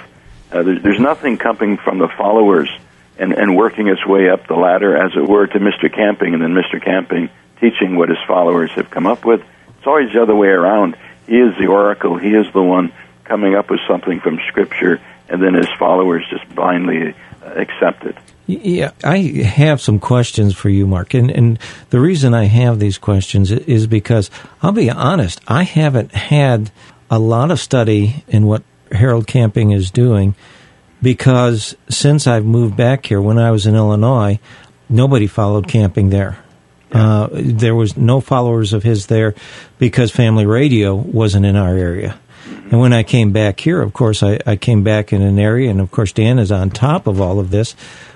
uh, 0.51 0.63
there's, 0.63 0.81
there's 0.81 0.99
nothing 0.99 1.37
coming 1.37 1.77
from 1.77 1.99
the 1.99 2.07
followers 2.17 2.69
and, 3.17 3.33
and 3.33 3.55
working 3.55 3.87
its 3.87 4.05
way 4.05 4.29
up 4.29 4.47
the 4.47 4.55
ladder, 4.55 4.95
as 4.95 5.11
it 5.15 5.27
were, 5.27 5.47
to 5.47 5.59
Mr. 5.59 5.93
Camping, 5.93 6.33
and 6.33 6.41
then 6.41 6.53
Mr. 6.53 6.83
Camping 6.83 7.29
teaching 7.59 7.95
what 7.95 8.09
his 8.09 8.19
followers 8.27 8.71
have 8.71 8.89
come 8.89 9.07
up 9.07 9.25
with. 9.25 9.41
It's 9.77 9.87
always 9.87 10.11
the 10.13 10.21
other 10.21 10.35
way 10.35 10.49
around. 10.49 10.95
He 11.27 11.37
is 11.37 11.57
the 11.57 11.67
oracle. 11.67 12.17
He 12.17 12.29
is 12.29 12.51
the 12.53 12.61
one 12.61 12.91
coming 13.23 13.55
up 13.55 13.69
with 13.69 13.79
something 13.87 14.19
from 14.19 14.39
Scripture, 14.47 15.01
and 15.29 15.41
then 15.41 15.53
his 15.53 15.67
followers 15.77 16.25
just 16.29 16.47
blindly 16.55 17.13
uh, 17.43 17.49
accept 17.51 18.05
it. 18.05 18.15
Yeah, 18.47 18.91
I 19.03 19.17
have 19.17 19.81
some 19.81 19.99
questions 19.99 20.55
for 20.55 20.69
you, 20.69 20.87
Mark. 20.87 21.13
And, 21.13 21.29
and 21.29 21.59
the 21.89 21.99
reason 21.99 22.33
I 22.33 22.45
have 22.45 22.79
these 22.79 22.97
questions 22.97 23.51
is 23.51 23.87
because 23.87 24.31
I'll 24.61 24.71
be 24.71 24.89
honest, 24.89 25.41
I 25.47 25.63
haven't 25.63 26.13
had 26.13 26.71
a 27.11 27.19
lot 27.19 27.51
of 27.51 27.59
study 27.59 28.23
in 28.29 28.45
what 28.45 28.63
Harold 28.91 29.27
Camping 29.27 29.71
is 29.71 29.91
doing 29.91 30.33
because 31.01 31.75
since 31.89 32.25
I've 32.25 32.45
moved 32.45 32.77
back 32.77 33.05
here, 33.05 33.21
when 33.21 33.37
I 33.37 33.51
was 33.51 33.67
in 33.67 33.75
Illinois, 33.75 34.39
nobody 34.89 35.27
followed 35.27 35.67
camping 35.67 36.09
there. 36.09 36.39
Uh, 36.91 37.27
there 37.31 37.75
was 37.75 37.97
no 37.97 38.21
followers 38.21 38.73
of 38.73 38.83
his 38.83 39.07
there 39.07 39.35
because 39.77 40.11
family 40.11 40.45
radio 40.45 40.95
wasn't 40.95 41.45
in 41.45 41.55
our 41.55 41.75
area. 41.75 42.17
And 42.45 42.79
when 42.79 42.93
I 42.93 43.03
came 43.03 43.31
back 43.31 43.59
here, 43.59 43.81
of 43.81 43.93
course, 43.93 44.23
I, 44.23 44.39
I 44.45 44.55
came 44.55 44.83
back 44.83 45.11
in 45.11 45.21
an 45.21 45.39
area, 45.39 45.69
and 45.69 45.81
of 45.81 45.91
course, 45.91 46.11
Dan 46.11 46.39
is 46.39 46.51
on 46.51 46.69
top 46.69 47.07
of 47.07 47.19
all 47.19 47.39
of 47.39 47.49
this. 47.49 47.75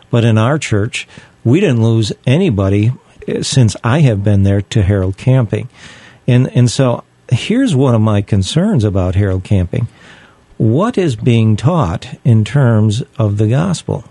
But 0.09 0.25
in 0.25 0.37
our 0.37 0.57
church, 0.57 1.07
we 1.43 1.59
didn't 1.59 1.83
lose 1.83 2.11
anybody 2.25 2.91
uh, 3.27 3.43
since 3.43 3.75
I 3.83 3.99
have 4.01 4.23
been 4.23 4.43
there 4.43 4.61
to 4.61 4.81
Harold 4.81 5.17
Camping. 5.17 5.69
And, 6.27 6.49
and 6.55 6.69
so 6.69 7.03
here's 7.29 7.75
one 7.75 7.95
of 7.95 8.01
my 8.01 8.21
concerns 8.21 8.83
about 8.83 9.15
Harold 9.15 9.43
Camping 9.43 9.87
what 10.61 10.95
is 10.95 11.15
being 11.15 11.55
taught 11.55 12.19
in 12.23 12.45
terms 12.45 13.01
of 13.17 13.39
the 13.39 13.47
gospel? 13.47 14.03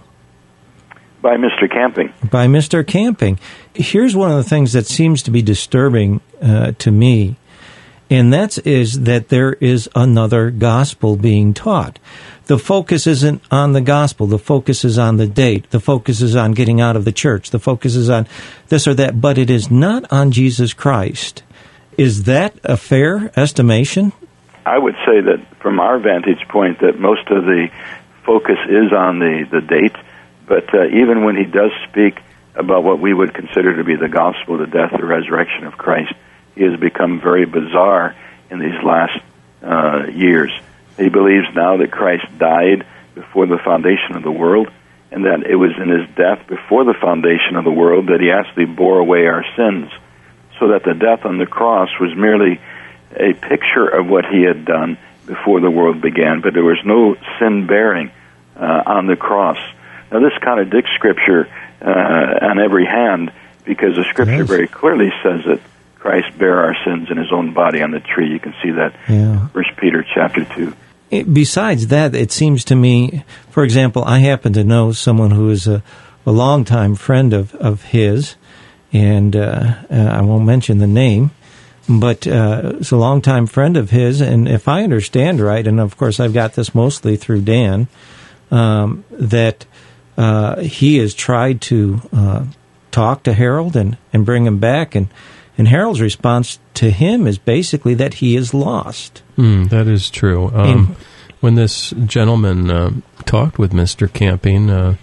By 1.22 1.36
Mr. 1.36 1.70
Camping. 1.70 2.12
By 2.28 2.48
Mr. 2.48 2.84
Camping. 2.84 3.38
Here's 3.74 4.16
one 4.16 4.30
of 4.30 4.36
the 4.36 4.48
things 4.48 4.72
that 4.72 4.86
seems 4.86 5.22
to 5.22 5.30
be 5.30 5.42
disturbing 5.42 6.20
uh, 6.42 6.72
to 6.78 6.90
me, 6.90 7.36
and 8.10 8.32
that 8.32 8.58
is 8.66 9.02
that 9.02 9.28
there 9.28 9.52
is 9.52 9.88
another 9.94 10.50
gospel 10.50 11.16
being 11.16 11.54
taught. 11.54 11.98
The 12.46 12.58
focus 12.58 13.06
isn't 13.06 13.42
on 13.52 13.72
the 13.72 13.80
gospel. 13.80 14.26
The 14.26 14.38
focus 14.38 14.84
is 14.84 14.98
on 14.98 15.18
the 15.18 15.28
date. 15.28 15.70
The 15.70 15.78
focus 15.78 16.20
is 16.20 16.34
on 16.34 16.50
getting 16.50 16.80
out 16.80 16.96
of 16.96 17.04
the 17.04 17.12
church. 17.12 17.50
The 17.50 17.60
focus 17.60 17.94
is 17.94 18.10
on 18.10 18.26
this 18.68 18.88
or 18.88 18.94
that, 18.94 19.20
but 19.20 19.38
it 19.38 19.50
is 19.50 19.70
not 19.70 20.12
on 20.12 20.32
Jesus 20.32 20.72
Christ. 20.72 21.44
Is 21.96 22.24
that 22.24 22.58
a 22.64 22.76
fair 22.76 23.30
estimation? 23.38 24.12
I 24.66 24.78
would 24.78 24.96
say 25.06 25.20
that 25.20 25.46
from 25.60 25.78
our 25.78 26.00
vantage 26.00 26.48
point, 26.48 26.80
that 26.80 26.98
most 26.98 27.28
of 27.28 27.44
the 27.44 27.68
focus 28.26 28.58
is 28.68 28.92
on 28.92 29.20
the 29.20 29.46
the 29.48 29.60
date. 29.60 29.94
But 30.46 30.74
uh, 30.74 30.86
even 30.86 31.24
when 31.24 31.36
he 31.36 31.44
does 31.44 31.70
speak 31.88 32.18
about 32.54 32.84
what 32.84 33.00
we 33.00 33.14
would 33.14 33.34
consider 33.34 33.76
to 33.76 33.84
be 33.84 33.96
the 33.96 34.08
gospel, 34.08 34.58
the 34.58 34.66
death, 34.66 34.92
the 34.96 35.04
resurrection 35.04 35.64
of 35.64 35.78
Christ, 35.78 36.12
he 36.54 36.64
has 36.64 36.78
become 36.78 37.20
very 37.20 37.46
bizarre 37.46 38.16
in 38.50 38.58
these 38.58 38.82
last 38.82 39.18
uh, 39.62 40.06
years. 40.12 40.50
He 40.96 41.08
believes 41.08 41.46
now 41.54 41.76
that 41.78 41.90
Christ 41.90 42.26
died 42.38 42.86
before 43.14 43.46
the 43.46 43.58
foundation 43.58 44.16
of 44.16 44.22
the 44.22 44.30
world, 44.30 44.68
and 45.10 45.24
that 45.24 45.44
it 45.48 45.56
was 45.56 45.72
in 45.80 45.88
his 45.88 46.08
death 46.16 46.46
before 46.46 46.84
the 46.84 46.94
foundation 47.00 47.56
of 47.56 47.64
the 47.64 47.70
world 47.70 48.06
that 48.08 48.20
he 48.20 48.30
actually 48.30 48.66
bore 48.66 48.98
away 48.98 49.26
our 49.26 49.44
sins, 49.56 49.90
so 50.58 50.68
that 50.68 50.84
the 50.84 50.94
death 50.94 51.24
on 51.24 51.38
the 51.38 51.46
cross 51.46 51.88
was 52.00 52.14
merely 52.14 52.60
a 53.16 53.32
picture 53.34 53.88
of 53.88 54.06
what 54.06 54.24
he 54.26 54.42
had 54.42 54.64
done 54.64 54.98
before 55.26 55.60
the 55.60 55.70
world 55.70 56.00
began, 56.00 56.40
but 56.40 56.54
there 56.54 56.64
was 56.64 56.78
no 56.84 57.16
sin 57.38 57.66
bearing 57.66 58.10
uh, 58.56 58.82
on 58.86 59.06
the 59.06 59.16
cross. 59.16 59.58
Now, 60.12 60.20
this 60.20 60.36
contradicts 60.42 60.90
Scripture 60.94 61.48
uh, 61.80 62.38
on 62.42 62.58
every 62.58 62.86
hand 62.86 63.32
because 63.64 63.96
the 63.96 64.04
Scripture 64.04 64.38
yes. 64.38 64.48
very 64.48 64.68
clearly 64.68 65.12
says 65.22 65.42
that 65.46 65.60
Christ 65.98 66.36
bare 66.38 66.64
our 66.64 66.76
sins 66.84 67.10
in 67.10 67.18
His 67.18 67.32
own 67.32 67.52
body 67.52 67.82
on 67.82 67.90
the 67.90 68.00
tree. 68.00 68.30
You 68.30 68.40
can 68.40 68.54
see 68.62 68.70
that, 68.72 68.94
yeah. 69.08 69.48
First 69.48 69.76
Peter 69.76 70.04
chapter 70.14 70.44
two. 70.44 70.74
besides 71.32 71.88
that, 71.88 72.14
it 72.14 72.32
seems 72.32 72.64
to 72.64 72.76
me, 72.76 73.24
for 73.50 73.64
example, 73.64 74.04
I 74.04 74.20
happen 74.20 74.52
to 74.54 74.64
know 74.64 74.92
someone 74.92 75.30
who 75.30 75.50
is 75.50 75.66
a, 75.66 75.82
a 76.24 76.32
longtime 76.32 76.94
friend 76.94 77.32
of, 77.32 77.54
of 77.56 77.84
his, 77.84 78.36
and 78.92 79.36
uh, 79.36 79.74
uh 79.90 79.94
I 79.94 80.22
won't 80.22 80.46
mention 80.46 80.78
the 80.78 80.86
name, 80.86 81.30
but 81.88 82.26
uh, 82.26 82.74
it's 82.80 82.90
a 82.90 82.96
longtime 82.96 83.46
friend 83.46 83.76
of 83.76 83.90
his, 83.90 84.20
and 84.20 84.48
if 84.48 84.68
I 84.68 84.82
understand 84.82 85.40
right, 85.40 85.66
and 85.66 85.80
of 85.80 85.96
course 85.96 86.18
I've 86.18 86.34
got 86.34 86.54
this 86.54 86.74
mostly 86.74 87.16
through 87.16 87.42
Dan, 87.42 87.88
um, 88.50 89.04
that 89.10 89.66
uh, 90.16 90.60
he 90.60 90.98
has 90.98 91.14
tried 91.14 91.60
to 91.62 92.00
uh, 92.12 92.44
talk 92.90 93.22
to 93.24 93.32
Harold 93.32 93.76
and, 93.76 93.96
and 94.12 94.26
bring 94.26 94.46
him 94.46 94.58
back, 94.58 94.94
and 94.94 95.08
and 95.58 95.68
Harold's 95.68 96.00
response 96.00 96.58
to 96.74 96.90
him 96.90 97.26
is 97.26 97.38
basically 97.38 97.94
that 97.94 98.14
he 98.14 98.36
is 98.36 98.54
lost. 98.54 99.22
Mm, 99.36 99.68
that 99.70 99.86
is 99.86 100.10
true. 100.10 100.50
Um, 100.54 100.96
when 101.40 101.54
this 101.54 101.90
gentleman 102.06 102.70
uh, 102.70 102.90
talked 103.24 103.58
with 103.58 103.72
Mister 103.72 104.08
Camping, 104.08 104.70
uh, 104.70 104.96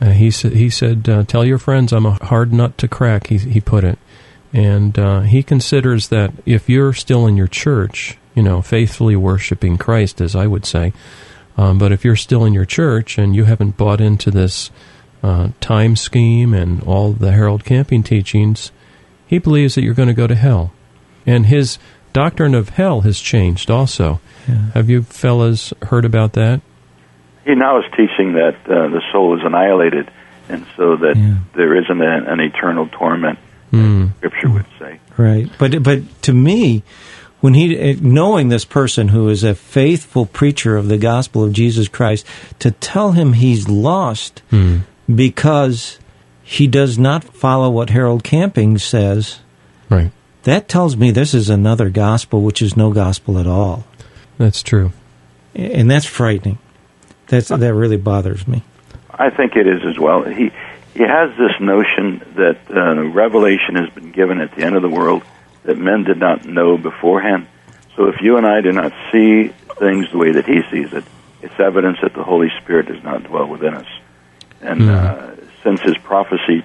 uh, 0.00 0.10
he 0.10 0.30
said, 0.30 0.52
"He 0.52 0.70
said, 0.70 1.04
tell 1.28 1.44
your 1.44 1.58
friends 1.58 1.92
I'm 1.92 2.06
a 2.06 2.12
hard 2.24 2.52
nut 2.52 2.78
to 2.78 2.88
crack." 2.88 3.26
He 3.28 3.38
he 3.38 3.60
put 3.60 3.84
it. 3.84 3.98
And 4.52 4.98
uh, 4.98 5.20
he 5.20 5.42
considers 5.42 6.08
that 6.08 6.32
if 6.46 6.70
you're 6.70 6.94
still 6.94 7.26
in 7.26 7.36
your 7.36 7.48
church, 7.48 8.16
you 8.34 8.42
know, 8.42 8.62
faithfully 8.62 9.14
worshiping 9.14 9.76
Christ, 9.76 10.22
as 10.22 10.34
I 10.34 10.46
would 10.46 10.64
say, 10.64 10.94
um, 11.58 11.76
but 11.78 11.92
if 11.92 12.04
you're 12.04 12.16
still 12.16 12.44
in 12.46 12.54
your 12.54 12.64
church 12.64 13.18
and 13.18 13.36
you 13.36 13.44
haven't 13.44 13.76
bought 13.76 14.00
into 14.00 14.30
this 14.30 14.70
uh, 15.22 15.48
time 15.60 15.96
scheme 15.96 16.54
and 16.54 16.82
all 16.84 17.12
the 17.12 17.32
Harold 17.32 17.64
Camping 17.64 18.02
teachings, 18.02 18.70
he 19.26 19.38
believes 19.38 19.74
that 19.74 19.82
you're 19.82 19.92
going 19.94 20.08
to 20.08 20.14
go 20.14 20.26
to 20.26 20.34
hell. 20.34 20.72
And 21.26 21.44
his 21.46 21.78
doctrine 22.12 22.54
of 22.54 22.70
hell 22.70 23.02
has 23.02 23.20
changed 23.20 23.70
also. 23.70 24.20
Yeah. 24.48 24.70
Have 24.74 24.88
you 24.88 25.02
fellas 25.02 25.74
heard 25.82 26.04
about 26.06 26.32
that? 26.34 26.62
He 27.44 27.54
now 27.54 27.78
is 27.78 27.84
teaching 27.90 28.32
that 28.34 28.56
uh, 28.64 28.88
the 28.88 29.02
soul 29.12 29.36
is 29.36 29.44
annihilated, 29.44 30.10
and 30.48 30.66
so 30.76 30.96
that 30.96 31.16
Yeah. 31.16 31.34
there 31.54 31.74
isn't 31.76 32.00
an, 32.00 32.26
an 32.26 32.40
eternal 32.40 32.88
torment. 32.88 33.38
Mm. 33.72 34.16
Scripture 34.16 34.50
would 34.50 34.66
say. 34.78 34.98
Right, 35.18 35.50
but 35.58 35.82
but 35.82 36.22
to 36.22 36.32
me, 36.32 36.82
when 37.40 37.54
he 37.54 37.94
knowing 38.00 38.48
this 38.48 38.64
person 38.64 39.08
who 39.08 39.28
is 39.28 39.44
a 39.44 39.54
faithful 39.54 40.26
preacher 40.26 40.76
of 40.76 40.88
the 40.88 40.98
gospel 40.98 41.44
of 41.44 41.52
Jesus 41.52 41.88
Christ, 41.88 42.26
to 42.58 42.70
tell 42.72 43.12
him 43.12 43.34
he's 43.34 43.68
lost 43.68 44.42
Mm. 44.50 44.80
because 45.12 45.98
he 46.42 46.66
does 46.66 46.98
not 46.98 47.22
follow 47.24 47.70
what 47.70 47.90
Harold 47.90 48.24
Camping 48.24 48.78
says, 48.78 49.40
Right. 49.90 50.10
that 50.44 50.68
tells 50.68 50.96
me 50.96 51.10
this 51.10 51.34
is 51.34 51.48
another 51.50 51.90
gospel 51.90 52.42
which 52.42 52.60
is 52.62 52.76
no 52.76 52.92
gospel 52.92 53.38
at 53.38 53.46
all, 53.46 53.84
That's 54.38 54.62
true. 54.62 54.92
and 55.54 55.90
that's 55.90 56.06
frightening. 56.06 56.58
That's 57.28 57.48
that 57.48 57.74
really 57.74 57.96
bothers 57.98 58.48
me. 58.48 58.62
I 59.12 59.30
think 59.30 59.54
it 59.56 59.66
is 59.66 59.82
as 59.84 59.98
well. 59.98 60.22
He 60.22 60.50
he 60.94 61.02
has 61.04 61.30
this 61.38 61.52
notion 61.60 62.22
that 62.36 62.56
uh, 62.74 63.02
revelation 63.10 63.74
has 63.76 63.88
been 63.90 64.10
given 64.10 64.40
at 64.40 64.54
the 64.56 64.64
end 64.64 64.74
of 64.76 64.82
the 64.82 64.88
world 64.88 65.22
that 65.68 65.76
men 65.76 66.02
did 66.02 66.16
not 66.18 66.46
know 66.46 66.78
beforehand. 66.78 67.46
So 67.94 68.08
if 68.08 68.22
you 68.22 68.38
and 68.38 68.46
I 68.46 68.62
do 68.62 68.72
not 68.72 68.90
see 69.12 69.48
things 69.78 70.10
the 70.10 70.16
way 70.16 70.32
that 70.32 70.46
he 70.46 70.62
sees 70.70 70.94
it, 70.94 71.04
it's 71.42 71.60
evidence 71.60 71.98
that 72.02 72.14
the 72.14 72.24
Holy 72.24 72.48
Spirit 72.62 72.86
does 72.86 73.04
not 73.04 73.22
dwell 73.24 73.46
within 73.46 73.74
us. 73.74 73.86
And 74.62 74.80
Hmm. 74.82 74.88
uh, 74.88 75.30
since 75.62 75.82
his 75.82 75.98
prophecy, 75.98 76.64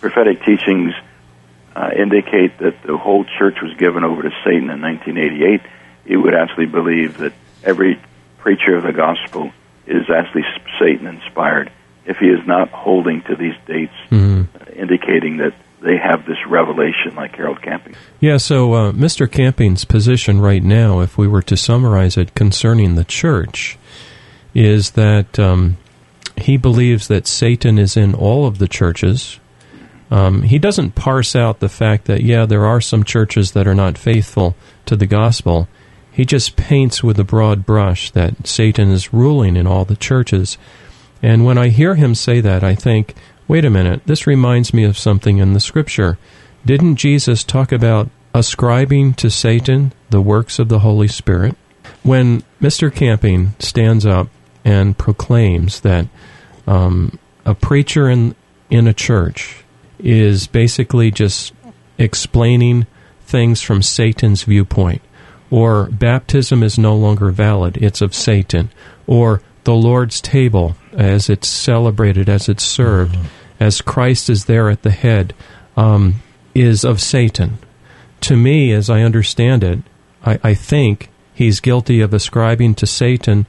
prophetic 0.00 0.44
teachings 0.44 0.92
uh, 1.74 1.90
indicate 1.96 2.58
that 2.58 2.74
the 2.82 2.98
whole 2.98 3.24
church 3.38 3.56
was 3.62 3.72
given 3.78 4.04
over 4.04 4.20
to 4.22 4.30
Satan 4.44 4.68
in 4.68 4.82
1988, 4.82 5.62
you 6.04 6.20
would 6.20 6.34
actually 6.34 6.66
believe 6.66 7.16
that 7.18 7.32
every 7.64 7.98
preacher 8.38 8.76
of 8.76 8.82
the 8.82 8.92
gospel 8.92 9.50
is 9.86 10.10
actually 10.10 10.44
Satan 10.78 11.06
inspired 11.06 11.70
if 12.04 12.18
he 12.18 12.26
is 12.26 12.46
not 12.46 12.68
holding 12.68 13.22
to 13.22 13.34
these 13.34 13.54
dates, 13.66 13.94
Mm. 14.10 14.46
indicating 14.76 15.38
that 15.38 15.54
they 15.82 15.96
have 15.96 16.26
this 16.26 16.38
revelation 16.48 17.14
like 17.14 17.34
Harold 17.36 17.60
Camping. 17.62 17.94
Yeah, 18.20 18.36
so 18.36 18.72
uh, 18.72 18.92
Mr. 18.92 19.30
Camping's 19.30 19.84
position 19.84 20.40
right 20.40 20.62
now, 20.62 21.00
if 21.00 21.18
we 21.18 21.26
were 21.26 21.42
to 21.42 21.56
summarize 21.56 22.16
it 22.16 22.34
concerning 22.34 22.94
the 22.94 23.04
church, 23.04 23.78
is 24.54 24.92
that 24.92 25.38
um, 25.38 25.76
he 26.36 26.56
believes 26.56 27.08
that 27.08 27.26
Satan 27.26 27.78
is 27.78 27.96
in 27.96 28.14
all 28.14 28.46
of 28.46 28.58
the 28.58 28.68
churches. 28.68 29.40
Um, 30.10 30.42
he 30.42 30.58
doesn't 30.58 30.94
parse 30.94 31.34
out 31.34 31.60
the 31.60 31.68
fact 31.68 32.04
that, 32.04 32.22
yeah, 32.22 32.46
there 32.46 32.66
are 32.66 32.80
some 32.80 33.02
churches 33.02 33.52
that 33.52 33.66
are 33.66 33.74
not 33.74 33.96
faithful 33.96 34.54
to 34.86 34.94
the 34.94 35.06
gospel. 35.06 35.68
He 36.10 36.24
just 36.24 36.56
paints 36.56 37.02
with 37.02 37.18
a 37.18 37.24
broad 37.24 37.64
brush 37.64 38.10
that 38.10 38.46
Satan 38.46 38.90
is 38.90 39.14
ruling 39.14 39.56
in 39.56 39.66
all 39.66 39.84
the 39.84 39.96
churches. 39.96 40.58
And 41.22 41.46
when 41.46 41.56
I 41.56 41.68
hear 41.68 41.94
him 41.94 42.14
say 42.14 42.40
that, 42.40 42.62
I 42.62 42.74
think, 42.74 43.14
wait 43.48 43.64
a 43.64 43.70
minute, 43.70 44.02
this 44.06 44.26
reminds 44.26 44.72
me 44.72 44.84
of 44.84 44.98
something 44.98 45.38
in 45.38 45.52
the 45.52 45.60
scripture. 45.60 46.18
Didn't 46.64 46.96
Jesus 46.96 47.44
talk 47.44 47.72
about 47.72 48.08
ascribing 48.34 49.14
to 49.14 49.30
Satan 49.30 49.92
the 50.10 50.20
works 50.20 50.58
of 50.58 50.68
the 50.68 50.80
Holy 50.80 51.08
Spirit? 51.08 51.56
When 52.02 52.42
Mr. 52.60 52.94
Camping 52.94 53.54
stands 53.58 54.06
up 54.06 54.28
and 54.64 54.96
proclaims 54.96 55.80
that 55.80 56.06
um, 56.66 57.18
a 57.44 57.54
preacher 57.54 58.08
in, 58.08 58.34
in 58.70 58.86
a 58.86 58.94
church 58.94 59.64
is 59.98 60.46
basically 60.46 61.10
just 61.10 61.52
explaining 61.98 62.86
things 63.22 63.60
from 63.60 63.82
Satan's 63.82 64.44
viewpoint, 64.44 65.02
or 65.50 65.86
baptism 65.86 66.62
is 66.62 66.78
no 66.78 66.94
longer 66.94 67.30
valid, 67.30 67.76
it's 67.76 68.00
of 68.00 68.14
Satan, 68.14 68.70
or 69.06 69.42
the 69.64 69.74
Lord's 69.74 70.20
table 70.20 70.76
as 70.92 71.30
it's 71.30 71.48
celebrated, 71.48 72.28
as 72.28 72.48
it's 72.48 72.64
served, 72.64 73.16
as 73.60 73.80
Christ 73.80 74.28
is 74.28 74.46
there 74.46 74.68
at 74.68 74.82
the 74.82 74.90
head, 74.90 75.34
um, 75.76 76.16
is 76.54 76.84
of 76.84 77.00
Satan. 77.00 77.58
To 78.22 78.36
me, 78.36 78.72
as 78.72 78.90
I 78.90 79.02
understand 79.02 79.64
it, 79.64 79.80
I, 80.24 80.38
I 80.42 80.54
think 80.54 81.10
he's 81.34 81.60
guilty 81.60 82.00
of 82.00 82.12
ascribing 82.12 82.74
to 82.76 82.86
Satan 82.86 83.46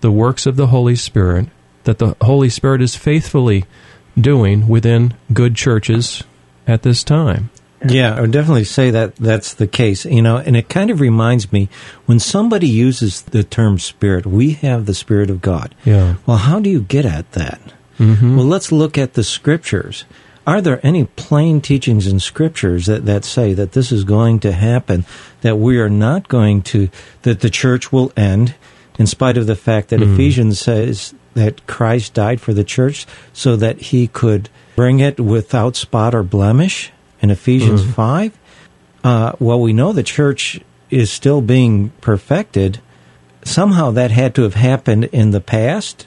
the 0.00 0.12
works 0.12 0.46
of 0.46 0.56
the 0.56 0.68
Holy 0.68 0.96
Spirit 0.96 1.48
that 1.84 1.98
the 1.98 2.16
Holy 2.20 2.48
Spirit 2.48 2.82
is 2.82 2.96
faithfully 2.96 3.64
doing 4.18 4.68
within 4.68 5.14
good 5.32 5.54
churches 5.54 6.22
at 6.66 6.82
this 6.82 7.04
time. 7.04 7.50
Yeah, 7.86 8.14
I 8.14 8.20
would 8.20 8.30
definitely 8.30 8.64
say 8.64 8.90
that 8.90 9.16
that's 9.16 9.54
the 9.54 9.66
case. 9.66 10.04
You 10.04 10.22
know, 10.22 10.36
and 10.38 10.56
it 10.56 10.68
kind 10.68 10.90
of 10.90 11.00
reminds 11.00 11.52
me 11.52 11.68
when 12.06 12.18
somebody 12.18 12.68
uses 12.68 13.22
the 13.22 13.44
term 13.44 13.78
spirit, 13.78 14.26
we 14.26 14.52
have 14.52 14.86
the 14.86 14.94
Spirit 14.94 15.30
of 15.30 15.42
God. 15.42 15.74
Yeah. 15.84 16.16
Well, 16.24 16.38
how 16.38 16.60
do 16.60 16.70
you 16.70 16.80
get 16.80 17.04
at 17.04 17.32
that? 17.32 17.60
Mm-hmm. 17.98 18.36
Well, 18.36 18.46
let's 18.46 18.72
look 18.72 18.98
at 18.98 19.14
the 19.14 19.24
scriptures. 19.24 20.04
Are 20.46 20.60
there 20.60 20.84
any 20.86 21.04
plain 21.04 21.60
teachings 21.60 22.06
in 22.06 22.20
scriptures 22.20 22.86
that, 22.86 23.04
that 23.04 23.24
say 23.24 23.52
that 23.54 23.72
this 23.72 23.90
is 23.90 24.04
going 24.04 24.38
to 24.40 24.52
happen, 24.52 25.04
that 25.40 25.56
we 25.56 25.78
are 25.78 25.90
not 25.90 26.28
going 26.28 26.62
to, 26.62 26.88
that 27.22 27.40
the 27.40 27.50
church 27.50 27.90
will 27.90 28.12
end, 28.16 28.54
in 28.98 29.06
spite 29.06 29.36
of 29.36 29.46
the 29.46 29.56
fact 29.56 29.88
that 29.88 30.00
Mm. 30.00 30.14
Ephesians 30.14 30.58
says 30.60 31.14
that 31.34 31.66
Christ 31.66 32.14
died 32.14 32.40
for 32.40 32.54
the 32.54 32.64
church 32.64 33.06
so 33.32 33.56
that 33.56 33.80
he 33.80 34.06
could 34.06 34.48
bring 34.76 35.00
it 35.00 35.18
without 35.18 35.74
spot 35.74 36.14
or 36.14 36.22
blemish 36.22 36.92
in 37.22 37.30
Ephesians 37.30 37.82
Mhm. 37.82 37.92
5? 37.92 38.32
Uh, 39.04 39.32
well, 39.38 39.60
we 39.60 39.72
know 39.72 39.92
the 39.92 40.02
church 40.02 40.60
is 40.90 41.10
still 41.10 41.40
being 41.40 41.90
perfected. 42.00 42.78
Somehow 43.44 43.90
that 43.92 44.10
had 44.10 44.34
to 44.34 44.42
have 44.42 44.54
happened 44.54 45.04
in 45.12 45.30
the 45.30 45.40
past. 45.40 46.06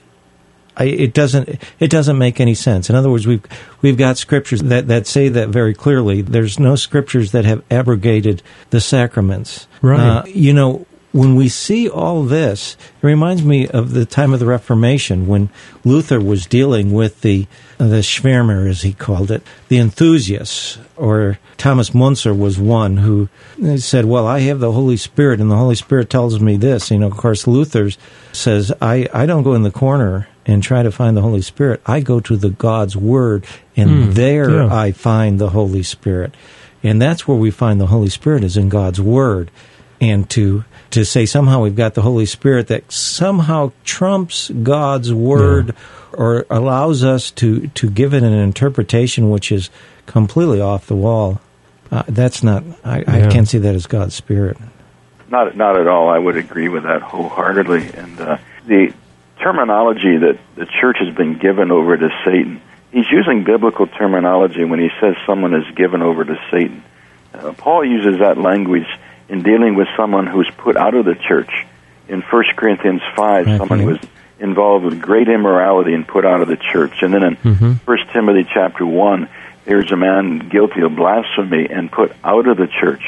I, 0.76 0.86
it 0.86 1.14
doesn't. 1.14 1.50
It 1.80 1.90
doesn't 1.90 2.18
make 2.18 2.40
any 2.40 2.54
sense. 2.54 2.90
In 2.90 2.96
other 2.96 3.10
words, 3.10 3.28
we've 3.28 3.42
we've 3.82 3.98
got 3.98 4.18
scriptures 4.18 4.62
that, 4.62 4.88
that 4.88 5.08
say 5.08 5.28
that 5.28 5.50
very 5.50 5.74
clearly. 5.74 6.22
There's 6.22 6.58
no 6.58 6.76
scriptures 6.76 7.32
that 7.34 7.44
have 7.44 7.64
abrogated 7.70 8.42
the 8.70 8.80
sacraments. 8.80 9.68
Right. 9.82 10.00
Uh, 10.00 10.24
you 10.26 10.54
know, 10.54 10.86
when 11.12 11.36
we 11.36 11.50
see 11.50 11.90
all 11.90 12.24
this, 12.24 12.78
it 13.02 13.06
reminds 13.06 13.44
me 13.44 13.68
of 13.68 13.94
the 13.94 14.06
time 14.06 14.34
of 14.34 14.40
the 14.40 14.46
Reformation 14.46 15.26
when 15.28 15.50
Luther 15.84 16.20
was 16.20 16.46
dealing 16.46 16.92
with 16.92 17.22
the 17.22 17.48
the 17.78 18.02
Schwärmer, 18.02 18.70
as 18.70 18.82
he 18.82 18.92
called 18.92 19.32
it, 19.32 19.42
the 19.70 19.78
enthusiasts, 19.78 20.78
or 20.98 21.40
Thomas 21.58 21.92
Müntzer 21.92 22.38
was 22.38 22.60
one 22.60 22.98
who 22.98 23.30
said, 23.78 24.06
"Well, 24.06 24.28
I 24.28 24.42
have 24.42 24.60
the 24.60 24.74
Holy 24.74 24.98
Spirit, 24.98 25.40
and 25.40 25.50
the 25.50 25.56
Holy 25.58 25.76
Spirit 25.76 26.10
tells 26.10 26.40
me 26.40 26.58
this." 26.58 26.92
You 26.92 27.00
know, 27.00 27.08
of 27.08 27.18
course, 27.18 27.48
Luther 27.48 27.90
says, 28.34 28.72
"I 28.82 29.08
I 29.14 29.26
don't 29.26 29.44
go 29.44 29.54
in 29.54 29.64
the 29.64 29.72
corner." 29.72 30.28
And 30.46 30.64
try 30.64 30.82
to 30.82 30.92
find 30.92 31.16
the 31.16 31.22
Holy 31.22 31.44
Spirit. 31.44 31.80
I 31.86 32.00
go 32.00 32.20
to 32.22 32.36
the 32.36 32.50
God's 32.50 32.96
Word, 32.98 33.46
and 33.78 33.90
Mm, 33.90 34.14
there 34.16 34.64
yeah. 34.64 34.76
I 34.76 34.92
find 34.92 35.38
the 35.38 35.50
Holy 35.50 35.84
Spirit, 35.84 36.34
and 36.82 37.00
that's 37.00 37.28
where 37.28 37.38
we 37.38 37.52
find 37.52 37.80
the 37.80 37.86
Holy 37.88 38.10
Spirit 38.10 38.44
is 38.44 38.58
in 38.58 38.68
God's 38.68 39.00
Word 39.00 39.52
and 40.02 40.28
to 40.32 40.64
to 40.92 41.06
say 41.06 41.26
somehow 41.26 41.62
we've 41.62 41.76
got 41.76 41.94
the 41.94 42.02
Holy 42.02 42.26
Spirit 42.26 42.68
that 42.68 42.92
somehow 42.92 43.72
trumps 43.84 44.50
God's 44.50 45.14
word 45.14 45.76
or 46.14 46.46
allows 46.50 47.04
us 47.04 47.32
to 47.32 47.68
to 47.68 47.90
give 47.90 48.14
it 48.14 48.24
an 48.24 48.34
interpretation 48.34 49.30
which 49.30 49.52
is 49.52 49.70
completely 50.06 50.62
off 50.62 50.88
the 50.88 50.96
wall. 50.96 51.40
Uh, 51.92 52.04
that's 52.08 52.44
not. 52.44 52.64
I, 52.84 53.00
I 53.00 53.28
can't 53.30 53.48
see 53.48 53.58
that 53.60 53.76
as 53.76 53.88
God's 53.88 54.16
Spirit. 54.16 54.58
Not 55.30 55.56
not 55.56 55.80
at 55.80 55.88
all. 55.88 56.10
I 56.10 56.18
would 56.18 56.38
agree 56.38 56.70
with 56.70 56.84
that 56.84 57.02
wholeheartedly. 57.02 57.92
And 57.94 58.20
uh, 58.20 58.38
the 58.66 58.94
terminology 59.40 60.18
that 60.18 60.38
the 60.56 60.66
church 60.66 60.98
has 61.00 61.16
been 61.16 61.38
given 61.38 61.72
over 61.72 61.98
to 61.98 62.10
Satan, 62.26 62.62
he's 62.92 63.10
using 63.10 63.44
biblical 63.44 63.88
terminology 63.88 64.64
when 64.66 64.80
he 64.80 64.90
says 65.00 65.16
someone 65.26 65.54
is 65.54 65.76
given 65.76 66.02
over 66.02 66.24
to 66.26 66.40
Satan. 66.52 66.84
Uh, 67.34 67.54
Paul 67.54 67.86
uses 67.86 68.20
that 68.20 68.38
language 68.38 68.88
in 69.30 69.44
dealing 69.44 69.76
with 69.76 69.88
someone 69.96 70.28
who's 70.28 70.50
put 70.58 70.76
out 70.76 70.96
of 70.96 71.06
the 71.06 71.16
church. 71.16 71.66
In 72.08 72.22
1 72.22 72.44
Corinthians 72.56 73.02
5, 73.16 73.48
Okay. 73.48 73.58
someone 73.58 73.80
who 73.80 73.88
was 73.88 74.00
involved 74.40 74.86
with 74.86 75.02
great 75.02 75.28
immorality 75.28 75.94
and 75.94 76.08
put 76.08 76.26
out 76.26 76.42
of 76.42 76.48
the 76.48 76.58
church. 76.58 77.04
And 77.04 77.14
then 77.14 77.24
in 77.24 77.36
Mhm. 77.36 77.80
1 77.86 78.08
Timothy 78.12 78.48
chapter 78.52 78.86
1, 78.86 79.28
there's 79.66 79.92
a 79.92 79.96
man 79.96 80.40
guilty 80.50 80.82
of 80.82 80.96
blasphemy 80.96 81.68
and 81.70 81.92
put 81.92 82.12
out 82.24 82.48
of 82.48 82.58
the 82.58 82.68
church. 82.68 83.04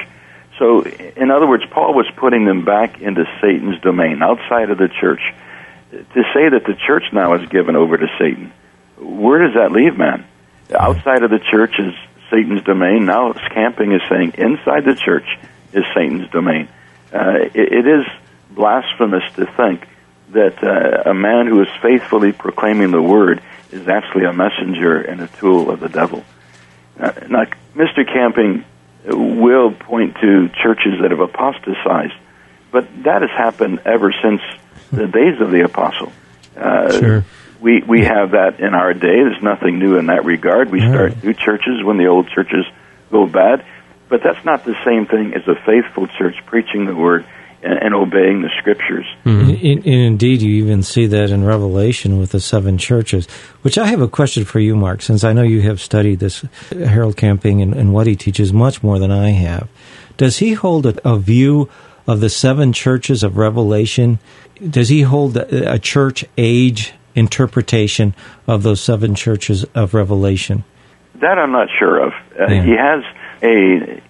So, 0.60 0.84
in 1.16 1.32
other 1.32 1.48
words, 1.48 1.66
Paul 1.72 1.96
was 1.96 2.06
putting 2.18 2.46
them 2.46 2.62
back 2.62 3.02
into 3.02 3.28
Satan's 3.42 3.80
domain, 3.80 4.22
outside 4.22 4.70
of 4.70 4.78
the 4.78 4.90
church. 4.90 5.34
To 5.92 6.24
say 6.34 6.50
that 6.50 6.66
the 6.66 6.76
church 6.76 7.06
now 7.12 7.34
is 7.34 7.50
given 7.50 7.76
over 7.76 7.98
to 7.98 8.08
Satan, 8.20 8.52
where 9.00 9.40
does 9.40 9.56
that 9.56 9.72
leave 9.72 9.98
man? 9.98 10.24
Outside 10.78 11.24
of 11.24 11.32
the 11.32 11.40
church 11.40 11.80
is 11.80 11.94
Satan's 12.30 12.62
domain. 12.62 13.06
Now, 13.06 13.34
scamping 13.50 13.92
is 13.94 14.02
saying 14.08 14.34
inside 14.38 14.86
the 14.86 14.96
church 14.96 15.38
is 15.74 15.84
Satan's 15.94 16.30
domain. 16.32 16.68
Uh, 17.14 17.50
it, 17.54 17.74
it 17.74 17.88
is 17.88 18.06
blasphemous 18.52 19.24
to 19.36 19.46
think 19.46 19.88
that 20.32 20.64
uh, 20.64 21.10
a 21.10 21.14
man 21.14 21.48
who 21.48 21.62
is 21.62 21.68
faithfully 21.82 22.32
proclaiming 22.32 22.92
the 22.92 23.02
word 23.02 23.42
is 23.72 23.88
actually 23.88 24.26
a 24.26 24.34
messenger 24.34 25.00
and 25.02 25.22
a 25.22 25.28
tool 25.28 25.70
of 25.70 25.80
the 25.80 25.90
devil. 25.90 26.24
Uh, 27.00 27.12
now, 27.30 27.46
Mr. 27.76 28.06
Camping 28.06 28.66
will 29.06 29.72
point 29.72 30.16
to 30.22 30.50
churches 30.50 31.00
that 31.02 31.12
have 31.12 31.20
apostatized, 31.20 32.14
but 32.72 32.88
that 33.04 33.22
has 33.22 33.32
happened 33.32 33.82
ever 33.86 34.14
since 34.22 34.42
the 34.92 35.08
days 35.08 35.40
of 35.42 35.52
the 35.52 35.62
apostle. 35.62 36.12
Uh, 36.56 37.00
sure. 37.00 37.26
We 37.60 37.82
we 37.82 38.04
have 38.04 38.32
that 38.32 38.60
in 38.60 38.74
our 38.74 38.94
day. 38.94 39.24
There's 39.24 39.42
nothing 39.42 39.80
new 39.80 39.98
in 39.98 40.08
that 40.08 40.26
regard. 40.26 40.72
We 40.72 40.80
start 40.80 41.24
new 41.24 41.34
churches 41.34 41.84
when 41.84 41.98
the 41.98 42.08
old 42.08 42.28
churches 42.30 42.66
go 43.12 43.28
bad, 43.28 43.64
but 44.12 44.22
that's 44.22 44.44
not 44.44 44.66
the 44.66 44.76
same 44.84 45.06
thing 45.06 45.34
as 45.34 45.48
a 45.48 45.56
faithful 45.66 46.06
church 46.06 46.36
preaching 46.46 46.86
the 46.86 46.94
word 46.94 47.26
and, 47.64 47.80
and 47.82 47.96
obeying 47.96 48.42
the 48.42 48.50
scriptures. 48.60 49.06
Mm-hmm. 49.26 49.50
In, 49.50 49.84
in, 49.84 50.00
indeed, 50.02 50.42
you 50.42 50.64
even 50.66 50.84
see 50.84 51.08
that 51.08 51.30
in 51.30 51.46
Revelation 51.46 52.20
with 52.20 52.32
the 52.32 52.42
seven 52.42 52.78
churches. 52.78 53.26
Which 53.62 53.78
I 53.78 53.88
have 53.88 54.02
a 54.02 54.10
question 54.10 54.44
for 54.44 54.60
you, 54.60 54.76
Mark, 54.76 55.02
since 55.02 55.24
I 55.24 55.32
know 55.32 55.44
you 55.44 55.62
have 55.62 55.80
studied 55.80 56.20
this 56.20 56.44
Harold 56.72 57.16
Camping 57.16 57.62
and, 57.62 57.74
and 57.74 57.94
what 57.94 58.06
he 58.06 58.18
teaches 58.18 58.52
much 58.52 58.84
more 58.84 59.00
than 59.00 59.12
I 59.12 59.30
have. 59.30 59.70
Does 60.18 60.40
he 60.40 60.54
hold 60.54 60.86
a, 60.86 61.10
a 61.10 61.18
view 61.18 61.70
of 62.06 62.20
the 62.20 62.30
seven 62.30 62.74
churches 62.74 63.24
of 63.24 63.38
Revelation? 63.38 64.20
Does 64.70 64.90
he 64.90 65.04
hold 65.04 65.38
a, 65.38 65.76
a 65.76 65.80
church 65.80 66.26
age 66.38 66.94
interpretation 67.16 68.14
of 68.46 68.64
those 68.64 68.82
seven 68.82 69.16
churches 69.16 69.64
of 69.74 69.94
Revelation? 69.94 70.66
That 71.16 71.38
I'm 71.38 71.54
not 71.54 71.70
sure 71.80 72.08
of. 72.08 72.14
Uh, 72.38 72.52
yeah. 72.52 72.64
He 72.64 72.72
has 72.72 73.04
a 73.42 74.02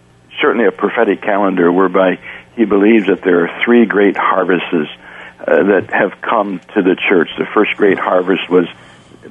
certainly 0.41 0.65
a 0.65 0.71
prophetic 0.71 1.21
calendar 1.21 1.71
whereby 1.71 2.19
he 2.55 2.65
believes 2.65 3.07
that 3.07 3.21
there 3.21 3.45
are 3.45 3.63
three 3.63 3.85
great 3.85 4.17
harvests 4.17 4.89
uh, 5.39 5.63
that 5.63 5.89
have 5.91 6.21
come 6.21 6.59
to 6.73 6.81
the 6.81 6.95
church. 6.95 7.29
The 7.37 7.45
first 7.53 7.75
great 7.77 7.97
harvest 7.97 8.49
was 8.49 8.67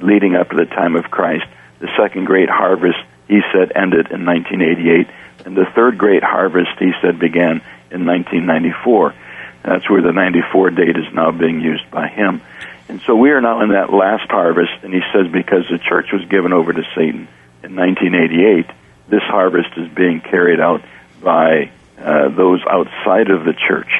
leading 0.01 0.35
up 0.35 0.49
to 0.49 0.55
the 0.55 0.65
time 0.65 0.95
of 0.95 1.11
Christ. 1.11 1.45
The 1.79 1.89
second 1.97 2.25
great 2.25 2.49
harvest, 2.49 2.99
he 3.27 3.41
said, 3.53 3.71
ended 3.75 4.11
in 4.11 4.25
1988. 4.25 5.07
And 5.45 5.55
the 5.55 5.65
third 5.73 5.97
great 5.97 6.23
harvest, 6.23 6.71
he 6.79 6.91
said, 7.01 7.19
began 7.19 7.61
in 7.91 8.05
1994. 8.05 9.15
That's 9.63 9.89
where 9.89 10.01
the 10.01 10.11
94 10.11 10.71
date 10.71 10.97
is 10.97 11.13
now 11.13 11.31
being 11.31 11.61
used 11.61 11.89
by 11.91 12.07
him. 12.07 12.41
And 12.89 13.01
so 13.05 13.15
we 13.15 13.31
are 13.31 13.41
now 13.41 13.61
in 13.61 13.69
that 13.69 13.93
last 13.93 14.29
harvest, 14.29 14.83
and 14.83 14.93
he 14.93 15.01
says 15.13 15.31
because 15.31 15.63
the 15.69 15.77
church 15.77 16.11
was 16.11 16.25
given 16.25 16.51
over 16.51 16.73
to 16.73 16.83
Satan 16.95 17.27
in 17.63 17.75
1988, 17.75 18.65
this 19.11 19.21
harvest 19.23 19.69
is 19.77 19.87
being 19.89 20.21
carried 20.21 20.59
out 20.59 20.81
by 21.21 21.69
uh, 21.99 22.29
those 22.29 22.61
outside 22.67 23.29
of 23.29 23.45
the 23.45 23.53
church. 23.53 23.91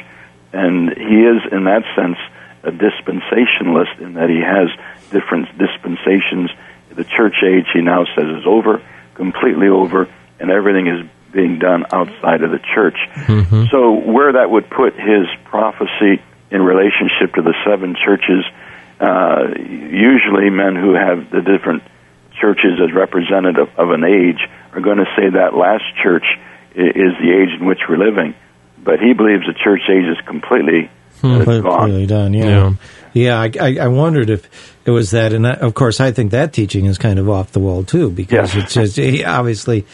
And 0.52 0.88
he 0.88 1.22
is, 1.22 1.42
in 1.52 1.64
that 1.64 1.84
sense, 1.94 2.18
a 2.64 2.72
dispensationalist 2.72 4.00
in 4.00 4.14
that 4.14 4.28
he 4.28 4.40
has 4.40 4.68
different 5.10 5.46
dispensations. 5.56 6.50
The 6.90 7.04
church 7.04 7.36
age, 7.44 7.66
he 7.72 7.80
now 7.80 8.04
says, 8.16 8.24
is 8.24 8.46
over, 8.46 8.82
completely 9.14 9.68
over, 9.68 10.08
and 10.40 10.50
everything 10.50 10.86
is 10.88 11.06
being 11.32 11.58
done 11.58 11.86
outside 11.92 12.42
of 12.42 12.50
the 12.50 12.60
church. 12.74 12.96
Mm-hmm. 13.14 13.66
So, 13.70 13.92
where 13.92 14.32
that 14.32 14.50
would 14.50 14.68
put 14.68 14.94
his 14.94 15.26
prophecy 15.44 16.22
in 16.50 16.62
relationship 16.62 17.34
to 17.34 17.42
the 17.42 17.54
seven 17.64 17.96
churches, 17.96 18.44
uh, 19.00 19.48
usually 19.58 20.50
men 20.50 20.76
who 20.76 20.92
have 20.94 21.30
the 21.30 21.40
different 21.40 21.82
churches 22.38 22.80
as 22.82 22.92
representative 22.92 23.70
of 23.78 23.90
an 23.90 24.04
age 24.04 24.48
are 24.72 24.80
going 24.80 24.98
to 24.98 25.06
say 25.16 25.30
that 25.30 25.54
last 25.54 25.84
church 26.02 26.24
is 26.74 27.12
the 27.20 27.30
age 27.30 27.60
in 27.60 27.66
which 27.66 27.80
we're 27.88 27.98
living. 27.98 28.34
But 28.78 29.00
he 29.00 29.12
believes 29.12 29.46
the 29.46 29.54
church 29.54 29.82
age 29.88 30.06
is 30.06 30.18
completely 30.26 30.90
hmm. 31.20 31.44
completely 31.44 32.06
done. 32.06 32.34
Yeah, 32.34 32.74
yeah. 33.14 33.48
yeah 33.50 33.60
I, 33.60 33.76
I, 33.80 33.88
wondered 33.88 34.28
if 34.28 34.48
it 34.84 34.90
was 34.90 35.12
that, 35.12 35.32
and 35.32 35.46
I, 35.46 35.52
of 35.52 35.74
course, 35.74 36.00
I 36.00 36.10
think 36.10 36.32
that 36.32 36.52
teaching 36.52 36.86
is 36.86 36.98
kind 36.98 37.18
of 37.18 37.28
off 37.28 37.52
the 37.52 37.60
wall 37.60 37.84
too, 37.84 38.10
because 38.10 38.54
yes. 38.54 38.74
it's 38.76 38.96
just 38.96 39.24
obviously. 39.24 39.86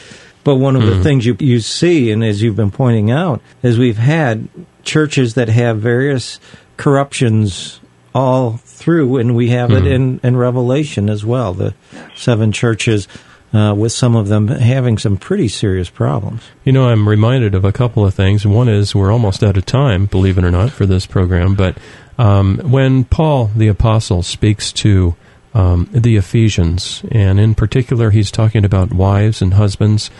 But 0.45 0.57
one 0.57 0.77
of 0.77 0.83
mm. 0.83 0.89
the 0.89 0.97
hmm. 0.97 1.03
things 1.03 1.27
you 1.27 1.37
you 1.41 1.61
see, 1.61 2.11
and 2.11 2.25
as 2.25 2.41
you've 2.41 2.57
been 2.57 2.71
pointing 2.71 3.11
out, 3.11 3.43
is 3.63 3.79
we've 3.79 3.99
had 3.99 4.49
churches 4.83 5.35
that 5.35 5.49
have 5.49 5.81
various 5.81 6.41
corruptions 6.79 7.81
all 8.15 8.57
through, 8.57 9.19
and 9.19 9.37
we 9.37 9.51
have 9.51 9.69
mm. 9.69 9.77
it 9.77 9.81
hmm. 9.83 9.87
in, 9.89 10.21
in 10.23 10.37
Revelation 10.37 11.11
as 11.11 11.27
well. 11.27 11.53
The 11.53 11.75
seven 12.15 12.53
churches 12.53 13.09
uh, 13.53 13.75
with 13.77 13.93
some 13.93 14.15
of 14.15 14.29
them 14.29 14.49
having 14.49 14.99
some 14.99 15.17
pretty 15.17 15.49
serious 15.49 15.89
problems. 15.89 16.43
You 16.65 16.73
know, 16.73 16.89
I'm 16.89 17.09
reminded 17.09 17.55
of 17.55 17.65
a 17.65 17.73
couple 17.73 18.05
of 18.05 18.15
things. 18.15 18.47
One 18.47 18.69
is 18.69 18.95
we're 18.95 19.13
almost 19.13 19.43
out 19.43 19.57
of 19.57 19.65
time, 19.65 20.07
believe 20.07 20.39
it 20.39 20.45
or 20.45 20.51
not, 20.51 20.71
for 20.71 20.87
this 20.87 21.07
program. 21.07 21.55
But 21.55 21.79
um, 22.19 22.59
when 22.59 23.05
Paul 23.05 23.51
the 23.57 23.69
Apostle 23.69 24.23
speaks 24.23 24.73
to 24.75 25.17
um, 25.55 25.89
the 25.93 26.17
Ephesians, 26.17 27.03
and 27.11 27.41
in 27.41 27.55
particular, 27.55 28.11
he's 28.11 28.31
talking 28.31 28.65
about 28.65 28.93
wives 28.93 29.41
and 29.41 29.55
husbands, 29.55 30.11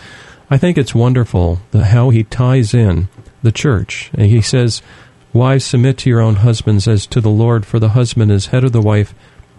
I 0.49 0.57
think 0.57 0.77
it's 0.77 0.95
wonderful 0.95 1.59
how 1.73 2.09
he 2.09 2.23
ties 2.23 2.73
in 2.73 3.09
the 3.43 3.51
church. 3.51 4.09
And 4.15 4.25
he 4.25 4.41
says, 4.41 4.81
Wives, 5.31 5.65
submit 5.65 5.99
to 5.99 6.09
your 6.09 6.21
own 6.21 6.37
husbands 6.37 6.87
as 6.87 7.05
to 7.07 7.21
the 7.21 7.29
Lord, 7.29 7.63
for 7.63 7.77
the 7.77 7.89
husband 7.89 8.31
is 8.31 8.47
head 8.47 8.63
of 8.63 8.71
the 8.71 8.81
wife, 8.81 9.13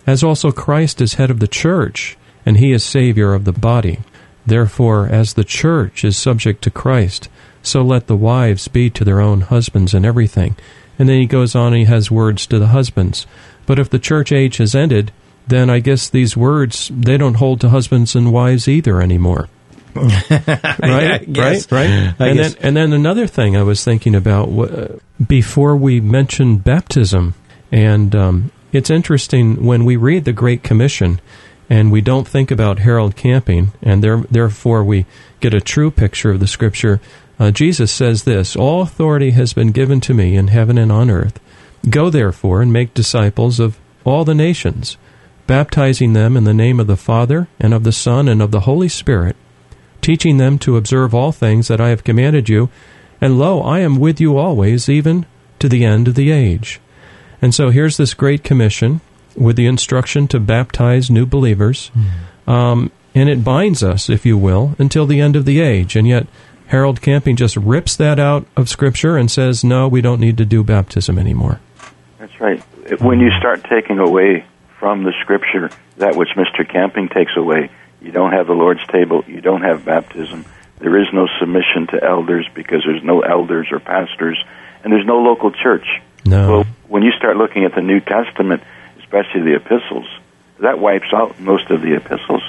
as 0.04 0.24
also 0.24 0.50
Christ 0.50 1.00
is 1.00 1.14
head 1.14 1.30
of 1.30 1.38
the 1.38 1.46
church 1.46 2.16
and 2.44 2.57
he 2.57 2.72
is 2.72 2.85
Savior 2.85 3.35
of 3.35 3.44
the 3.44 3.53
body. 3.53 4.00
Therefore, 4.46 5.07
as 5.07 5.35
the 5.35 5.44
church 5.44 6.05
is 6.05 6.16
subject 6.16 6.62
to 6.64 6.70
Christ, 6.70 7.29
so 7.62 7.83
let 7.83 8.07
the 8.07 8.16
wives 8.16 8.68
be 8.68 8.90
to 8.90 9.05
their 9.05 9.20
own 9.20 9.42
husbands 9.42 9.94
in 9.94 10.05
everything. 10.05 10.57
And 10.98 11.09
then 11.09 11.20
he 11.20 11.26
goes 11.26 11.55
on 11.55 11.68
and 11.68 11.76
he 11.76 11.85
has 11.85 12.11
words 12.11 12.46
to 12.48 12.59
the 12.59 12.68
husbands. 12.68 13.26
But 13.66 13.79
if 13.79 13.90
the 13.90 13.98
church 13.98 14.33
age 14.33 14.57
has 14.57 14.74
ended, 14.74 15.12
then 15.46 15.70
I 15.70 15.81
guess 15.81 16.09
these 16.09 16.37
words 16.37 16.90
they 16.94 17.16
don't 17.16 17.35
hold 17.35 17.61
to 17.61 17.68
husbands 17.68 18.14
and 18.14 18.33
wives 18.33 18.68
either 18.68 19.00
anymore. 19.00 19.48
right, 19.94 21.26
right, 21.26 21.72
right. 21.72 22.14
and 22.20 22.38
then, 22.38 22.55
and 22.61 22.76
then 22.76 22.92
another 22.92 23.26
thing 23.26 23.57
I 23.57 23.64
was 23.64 23.83
thinking 23.83 24.14
about 24.14 24.48
uh, 24.48 24.98
before 25.26 25.74
we 25.74 26.00
mentioned 26.00 26.62
baptism, 26.62 27.35
and 27.72 28.14
um, 28.14 28.53
it's 28.70 28.88
interesting 28.88 29.64
when 29.64 29.85
we 29.85 29.96
read 29.96 30.24
the 30.24 30.33
Great 30.33 30.62
Commission 30.62 31.20
and 31.70 31.92
we 31.92 32.00
don't 32.00 32.26
think 32.26 32.50
about 32.50 32.80
Harold 32.80 33.14
Camping, 33.14 33.72
and 33.80 34.02
there, 34.02 34.18
therefore 34.28 34.83
we 34.83 35.06
get 35.38 35.54
a 35.54 35.61
true 35.61 35.92
picture 35.92 36.33
of 36.33 36.40
the 36.40 36.48
Scripture. 36.48 37.00
Uh, 37.38 37.52
Jesus 37.52 37.92
says 37.92 38.24
this 38.24 38.56
All 38.56 38.83
authority 38.83 39.30
has 39.30 39.52
been 39.52 39.70
given 39.70 40.00
to 40.00 40.12
me 40.12 40.37
in 40.37 40.48
heaven 40.48 40.76
and 40.76 40.90
on 40.90 41.09
earth. 41.09 41.38
Go 41.88 42.11
therefore 42.11 42.61
and 42.61 42.72
make 42.72 42.92
disciples 42.92 43.61
of 43.61 43.78
all 44.04 44.24
the 44.24 44.35
nations, 44.35 44.98
baptizing 45.46 46.12
them 46.12 46.37
in 46.37 46.42
the 46.42 46.52
name 46.52 46.80
of 46.80 46.88
the 46.88 46.96
Father, 46.96 47.46
and 47.61 47.72
of 47.72 47.85
the 47.85 47.92
Son, 47.92 48.28
and 48.28 48.42
of 48.42 48.50
the 48.50 48.61
Holy 48.61 48.88
Spirit, 48.88 49.37
teaching 50.02 50.38
them 50.38 50.59
to 50.59 50.76
observe 50.76 51.14
all 51.14 51.30
things 51.30 51.68
that 51.68 51.80
I 51.80 51.90
have 51.90 52.02
commanded 52.02 52.48
you. 52.48 52.68
And 53.20 53.38
lo, 53.38 53.62
I 53.62 53.78
am 53.78 54.00
with 54.00 54.20
you 54.20 54.37
always, 54.37 54.88
even 54.88 55.24
to 55.61 55.68
the 55.68 55.85
end 55.85 56.09
of 56.09 56.16
the 56.16 56.33
age. 56.33 56.80
And 57.40 57.54
so 57.54 57.70
here's 57.70 57.96
this 57.96 58.12
great 58.12 58.42
commission 58.42 59.02
with 59.37 59.57
the 59.57 59.66
instruction 59.66 60.29
to 60.29 60.40
baptize 60.40 61.11
new 61.11 61.27
believers. 61.27 61.90
Mm. 62.47 62.53
Um, 62.53 62.93
and 63.14 63.29
it 63.29 63.45
binds 63.45 63.83
us, 63.83 64.09
if 64.09 64.25
you 64.25 64.38
will, 64.38 64.75
until 64.79 65.07
the 65.07 65.21
end 65.21 65.37
of 65.37 65.45
the 65.45 65.61
age. 65.61 65.97
And 65.97 66.07
yet, 66.07 66.27
Harold 66.66 67.03
Camping 67.03 67.37
just 67.37 67.57
rips 67.57 67.97
that 67.97 68.19
out 68.19 68.47
of 68.57 68.69
Scripture 68.69 69.16
and 69.16 69.31
says, 69.31 69.64
no, 69.64 69.88
we 69.88 70.01
don't 70.01 70.21
need 70.21 70.38
to 70.38 70.45
do 70.45 70.62
baptism 70.62 71.19
anymore. 71.19 71.61
That's 72.19 72.40
right. 72.40 72.61
When 73.01 73.19
you 73.19 73.31
start 73.38 73.64
taking 73.64 73.99
away 73.99 74.45
from 74.79 75.03
the 75.03 75.12
Scripture 75.21 75.71
that 75.97 76.16
which 76.16 76.31
Mr. 76.37 76.69
Camping 76.69 77.09
takes 77.09 77.37
away, 77.37 77.71
you 78.01 78.12
don't 78.12 78.33
have 78.33 78.47
the 78.47 78.55
Lord's 78.55 78.87
table, 78.87 79.25
you 79.27 79.40
don't 79.40 79.62
have 79.62 79.85
baptism, 79.85 80.45
there 80.79 80.99
is 80.99 81.09
no 81.12 81.29
submission 81.38 81.88
to 81.88 82.03
elders 82.03 82.49
because 82.55 82.83
there's 82.87 83.03
no 83.03 83.21
elders 83.21 83.69
or 83.71 83.81
pastors, 83.81 84.43
and 84.83 84.93
there's 84.93 85.07
no 85.07 85.19
local 85.19 85.51
church. 85.51 85.87
No. 86.25 86.51
Well, 86.51 86.66
when 86.88 87.03
you 87.03 87.12
start 87.12 87.37
looking 87.37 87.64
at 87.64 87.75
the 87.75 87.83
New 87.83 88.01
Testament, 88.01 88.62
especially 89.11 89.42
the 89.42 89.57
epistles, 89.57 90.07
that 90.61 90.79
wipes 90.79 91.12
out 91.12 91.38
most 91.40 91.70
of 91.70 91.83
the 91.83 91.96
epistles. 91.96 92.42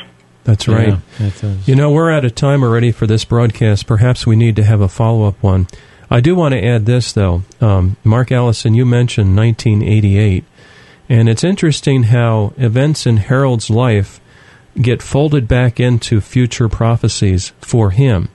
That's 0.43 0.67
right. 0.67 0.97
Yeah, 1.19 1.55
you 1.65 1.75
know, 1.75 1.91
we're 1.91 2.11
out 2.11 2.25
of 2.25 2.35
time 2.35 2.63
already 2.63 2.91
for 2.91 3.05
this 3.05 3.25
broadcast. 3.25 3.85
Perhaps 3.85 4.25
we 4.25 4.35
need 4.35 4.55
to 4.55 4.63
have 4.63 4.81
a 4.81 4.87
follow 4.87 5.27
up 5.27 5.41
one. 5.41 5.67
I 6.09 6.19
do 6.19 6.35
want 6.35 6.53
to 6.53 6.63
add 6.63 6.85
this, 6.85 7.13
though. 7.13 7.43
Um, 7.61 7.95
Mark 8.03 8.31
Allison, 8.31 8.73
you 8.73 8.85
mentioned 8.85 9.35
1988. 9.35 10.43
And 11.09 11.29
it's 11.29 11.43
interesting 11.43 12.03
how 12.03 12.53
events 12.57 13.05
in 13.05 13.17
Harold's 13.17 13.69
life 13.69 14.19
get 14.79 15.01
folded 15.01 15.47
back 15.47 15.79
into 15.79 16.21
future 16.21 16.69
prophecies 16.69 17.53
for 17.59 17.91
him. 17.91 18.29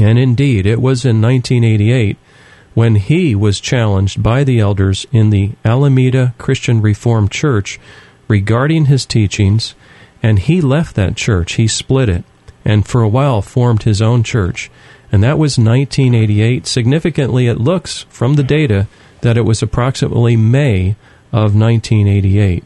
And 0.00 0.18
indeed, 0.18 0.66
it 0.66 0.80
was 0.80 1.04
in 1.04 1.20
1988 1.20 2.18
when 2.78 2.94
he 2.94 3.34
was 3.34 3.58
challenged 3.58 4.22
by 4.22 4.44
the 4.44 4.60
elders 4.60 5.04
in 5.10 5.30
the 5.30 5.50
Alameda 5.64 6.32
Christian 6.38 6.80
Reformed 6.80 7.28
Church 7.28 7.80
regarding 8.28 8.84
his 8.84 9.04
teachings, 9.04 9.74
and 10.22 10.38
he 10.38 10.60
left 10.60 10.94
that 10.94 11.16
church. 11.16 11.54
He 11.54 11.66
split 11.66 12.08
it, 12.08 12.22
and 12.64 12.86
for 12.86 13.02
a 13.02 13.08
while 13.08 13.42
formed 13.42 13.82
his 13.82 14.00
own 14.00 14.22
church. 14.22 14.70
And 15.10 15.24
that 15.24 15.40
was 15.40 15.58
1988. 15.58 16.68
Significantly, 16.68 17.48
it 17.48 17.58
looks 17.58 18.06
from 18.10 18.34
the 18.34 18.44
data 18.44 18.86
that 19.22 19.36
it 19.36 19.44
was 19.44 19.60
approximately 19.60 20.36
May 20.36 20.94
of 21.32 21.56
1988. 21.56 22.62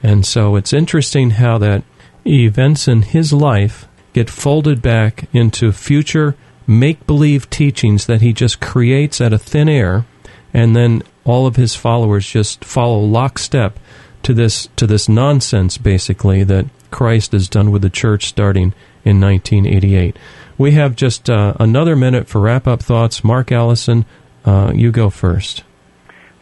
And 0.00 0.24
so 0.24 0.54
it's 0.54 0.72
interesting 0.72 1.30
how 1.30 1.58
that 1.58 1.82
events 2.24 2.86
in 2.86 3.02
his 3.02 3.32
life 3.32 3.88
get 4.12 4.30
folded 4.30 4.80
back 4.80 5.28
into 5.32 5.72
future 5.72 6.36
make 6.66 7.06
believe 7.06 7.48
teachings 7.50 8.06
that 8.06 8.20
he 8.20 8.32
just 8.32 8.60
creates 8.60 9.20
out 9.20 9.32
of 9.32 9.42
thin 9.42 9.68
air, 9.68 10.04
and 10.52 10.74
then 10.74 11.02
all 11.24 11.46
of 11.46 11.56
his 11.56 11.74
followers 11.74 12.26
just 12.26 12.64
follow 12.64 13.00
lockstep 13.00 13.78
to 14.22 14.34
this 14.34 14.68
to 14.76 14.86
this 14.86 15.08
nonsense 15.08 15.78
basically 15.78 16.42
that 16.44 16.66
Christ 16.90 17.32
has 17.32 17.48
done 17.48 17.70
with 17.70 17.82
the 17.82 17.90
church 17.90 18.26
starting 18.26 18.74
in 19.04 19.20
1988. 19.20 20.16
We 20.58 20.72
have 20.72 20.96
just 20.96 21.28
uh, 21.28 21.54
another 21.60 21.94
minute 21.94 22.28
for 22.28 22.40
wrap 22.40 22.66
up 22.66 22.82
thoughts. 22.82 23.22
Mark 23.22 23.52
Allison, 23.52 24.04
uh, 24.44 24.72
you 24.74 24.90
go 24.90 25.10
first. 25.10 25.62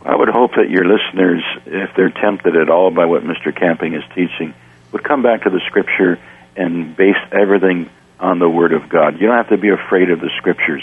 I 0.02 0.14
would 0.14 0.28
hope 0.28 0.52
that 0.56 0.70
your 0.70 0.84
listeners, 0.84 1.42
if 1.66 1.90
they're 1.96 2.10
tempted 2.10 2.56
at 2.56 2.68
all 2.68 2.90
by 2.90 3.06
what 3.06 3.22
Mr. 3.22 3.54
Camping 3.54 3.94
is 3.94 4.04
teaching, 4.14 4.54
would 4.92 5.02
come 5.02 5.22
back 5.22 5.42
to 5.42 5.50
the 5.50 5.60
Scripture 5.66 6.18
and 6.56 6.94
base 6.94 7.16
everything 7.32 7.90
on 8.24 8.38
the 8.38 8.48
Word 8.48 8.72
of 8.72 8.88
God. 8.88 9.20
You 9.20 9.26
don't 9.26 9.36
have 9.36 9.50
to 9.50 9.58
be 9.58 9.68
afraid 9.68 10.10
of 10.10 10.20
the 10.20 10.30
Scriptures. 10.38 10.82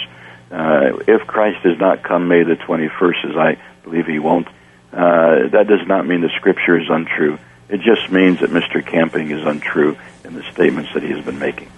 Uh, 0.51 0.99
if 1.07 1.25
Christ 1.27 1.63
does 1.63 1.79
not 1.79 2.03
come 2.03 2.27
May 2.27 2.43
the 2.43 2.55
21st, 2.55 3.31
as 3.31 3.37
I 3.37 3.57
believe 3.83 4.05
he 4.05 4.19
won't, 4.19 4.47
uh, 4.93 5.47
that 5.51 5.65
does 5.67 5.87
not 5.87 6.05
mean 6.05 6.21
the 6.21 6.31
Scripture 6.37 6.79
is 6.79 6.87
untrue. 6.89 7.39
It 7.69 7.81
just 7.81 8.11
means 8.11 8.41
that 8.41 8.49
Mr. 8.51 8.85
Camping 8.85 9.31
is 9.31 9.43
untrue 9.45 9.97
in 10.23 10.35
the 10.35 10.43
statements 10.51 10.93
that 10.93 11.03
he 11.03 11.09
has 11.09 11.23
been 11.23 11.39
making. 11.39 11.69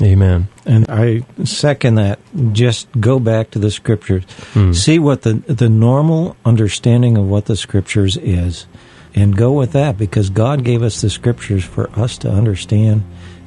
Amen. 0.00 0.48
And 0.64 0.86
I 0.88 1.24
second 1.44 1.96
that. 1.96 2.20
Just 2.52 2.88
go 2.98 3.18
back 3.18 3.50
to 3.50 3.58
the 3.58 3.70
scriptures. 3.70 4.24
Hmm. 4.54 4.72
See 4.72 4.98
what 4.98 5.22
the 5.22 5.34
the 5.34 5.68
normal 5.68 6.36
understanding 6.42 7.18
of 7.18 7.28
what 7.28 7.44
the 7.44 7.56
scriptures 7.56 8.16
is 8.16 8.66
and 9.14 9.36
go 9.36 9.52
with 9.52 9.72
that 9.72 9.98
because 9.98 10.30
God 10.30 10.64
gave 10.64 10.82
us 10.82 11.02
the 11.02 11.10
scriptures 11.10 11.64
for 11.64 11.90
us 11.98 12.16
to 12.18 12.30
understand 12.30 13.04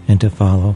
and 0.08 0.20
to 0.22 0.30
follow. 0.30 0.76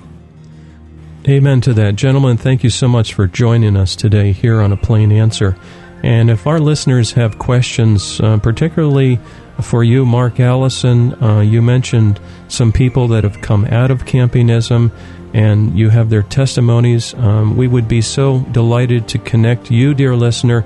Amen 1.27 1.59
to 1.59 1.73
that. 1.73 1.97
Gentlemen, 1.97 2.37
thank 2.37 2.63
you 2.63 2.69
so 2.69 2.87
much 2.87 3.13
for 3.13 3.27
joining 3.27 3.75
us 3.75 3.97
today 3.97 4.31
here 4.31 4.61
on 4.61 4.71
A 4.71 4.77
Plain 4.77 5.11
Answer. 5.11 5.57
And 6.01 6.29
if 6.29 6.47
our 6.47 6.57
listeners 6.57 7.11
have 7.13 7.37
questions, 7.37 8.21
uh, 8.21 8.37
particularly 8.37 9.19
for 9.61 9.83
you, 9.83 10.05
Mark 10.05 10.39
Allison, 10.39 11.21
uh, 11.21 11.41
you 11.41 11.61
mentioned 11.61 12.21
some 12.47 12.71
people 12.71 13.09
that 13.09 13.25
have 13.25 13.41
come 13.41 13.65
out 13.65 13.91
of 13.91 14.05
campism 14.05 14.89
and 15.33 15.77
you 15.77 15.89
have 15.89 16.09
their 16.09 16.23
testimonies. 16.23 17.13
Um, 17.15 17.57
we 17.57 17.67
would 17.67 17.89
be 17.89 18.01
so 18.01 18.39
delighted 18.51 19.09
to 19.09 19.17
connect 19.17 19.69
you, 19.69 19.93
dear 19.93 20.15
listener, 20.15 20.63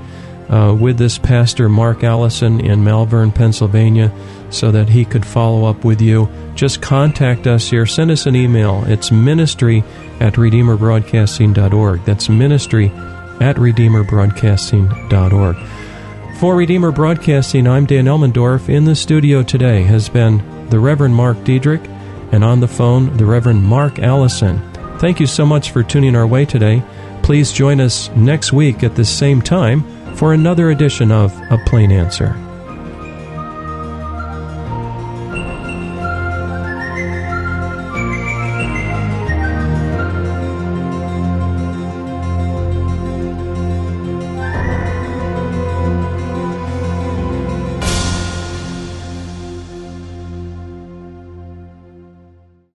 uh, 0.51 0.75
with 0.77 0.97
this 0.97 1.17
pastor, 1.17 1.69
Mark 1.69 2.03
Allison, 2.03 2.59
in 2.59 2.83
Malvern, 2.83 3.31
Pennsylvania, 3.31 4.11
so 4.49 4.69
that 4.71 4.89
he 4.89 5.05
could 5.05 5.25
follow 5.25 5.63
up 5.65 5.85
with 5.85 6.01
you. 6.01 6.29
Just 6.55 6.81
contact 6.81 7.47
us 7.47 7.69
here. 7.69 7.85
Send 7.85 8.11
us 8.11 8.25
an 8.25 8.35
email. 8.35 8.83
It's 8.85 9.11
ministry 9.11 9.85
at 10.19 10.33
redeemerbroadcasting.org. 10.33 12.03
That's 12.03 12.27
ministry 12.27 12.89
at 12.89 13.55
redeemerbroadcasting.org. 13.55 15.55
For 16.37 16.55
Redeemer 16.55 16.91
Broadcasting, 16.91 17.67
I'm 17.67 17.85
Dan 17.85 18.05
Elmendorf. 18.05 18.67
In 18.67 18.85
the 18.85 18.95
studio 18.95 19.43
today 19.43 19.83
has 19.83 20.09
been 20.09 20.67
the 20.69 20.79
Reverend 20.79 21.13
Mark 21.15 21.43
Diedrich, 21.43 21.87
and 22.31 22.43
on 22.43 22.59
the 22.59 22.67
phone, 22.67 23.15
the 23.17 23.25
Reverend 23.25 23.63
Mark 23.63 23.99
Allison. 23.99 24.59
Thank 24.99 25.19
you 25.19 25.27
so 25.27 25.45
much 25.45 25.71
for 25.71 25.83
tuning 25.83 26.15
our 26.15 26.27
way 26.27 26.45
today. 26.45 26.83
Please 27.23 27.51
join 27.51 27.79
us 27.79 28.09
next 28.15 28.53
week 28.53 28.83
at 28.83 28.95
the 28.95 29.05
same 29.05 29.41
time 29.41 29.83
for 30.15 30.33
another 30.33 30.69
edition 30.69 31.11
of 31.11 31.31
A 31.51 31.57
Plain 31.65 31.91
Answer. 31.91 32.50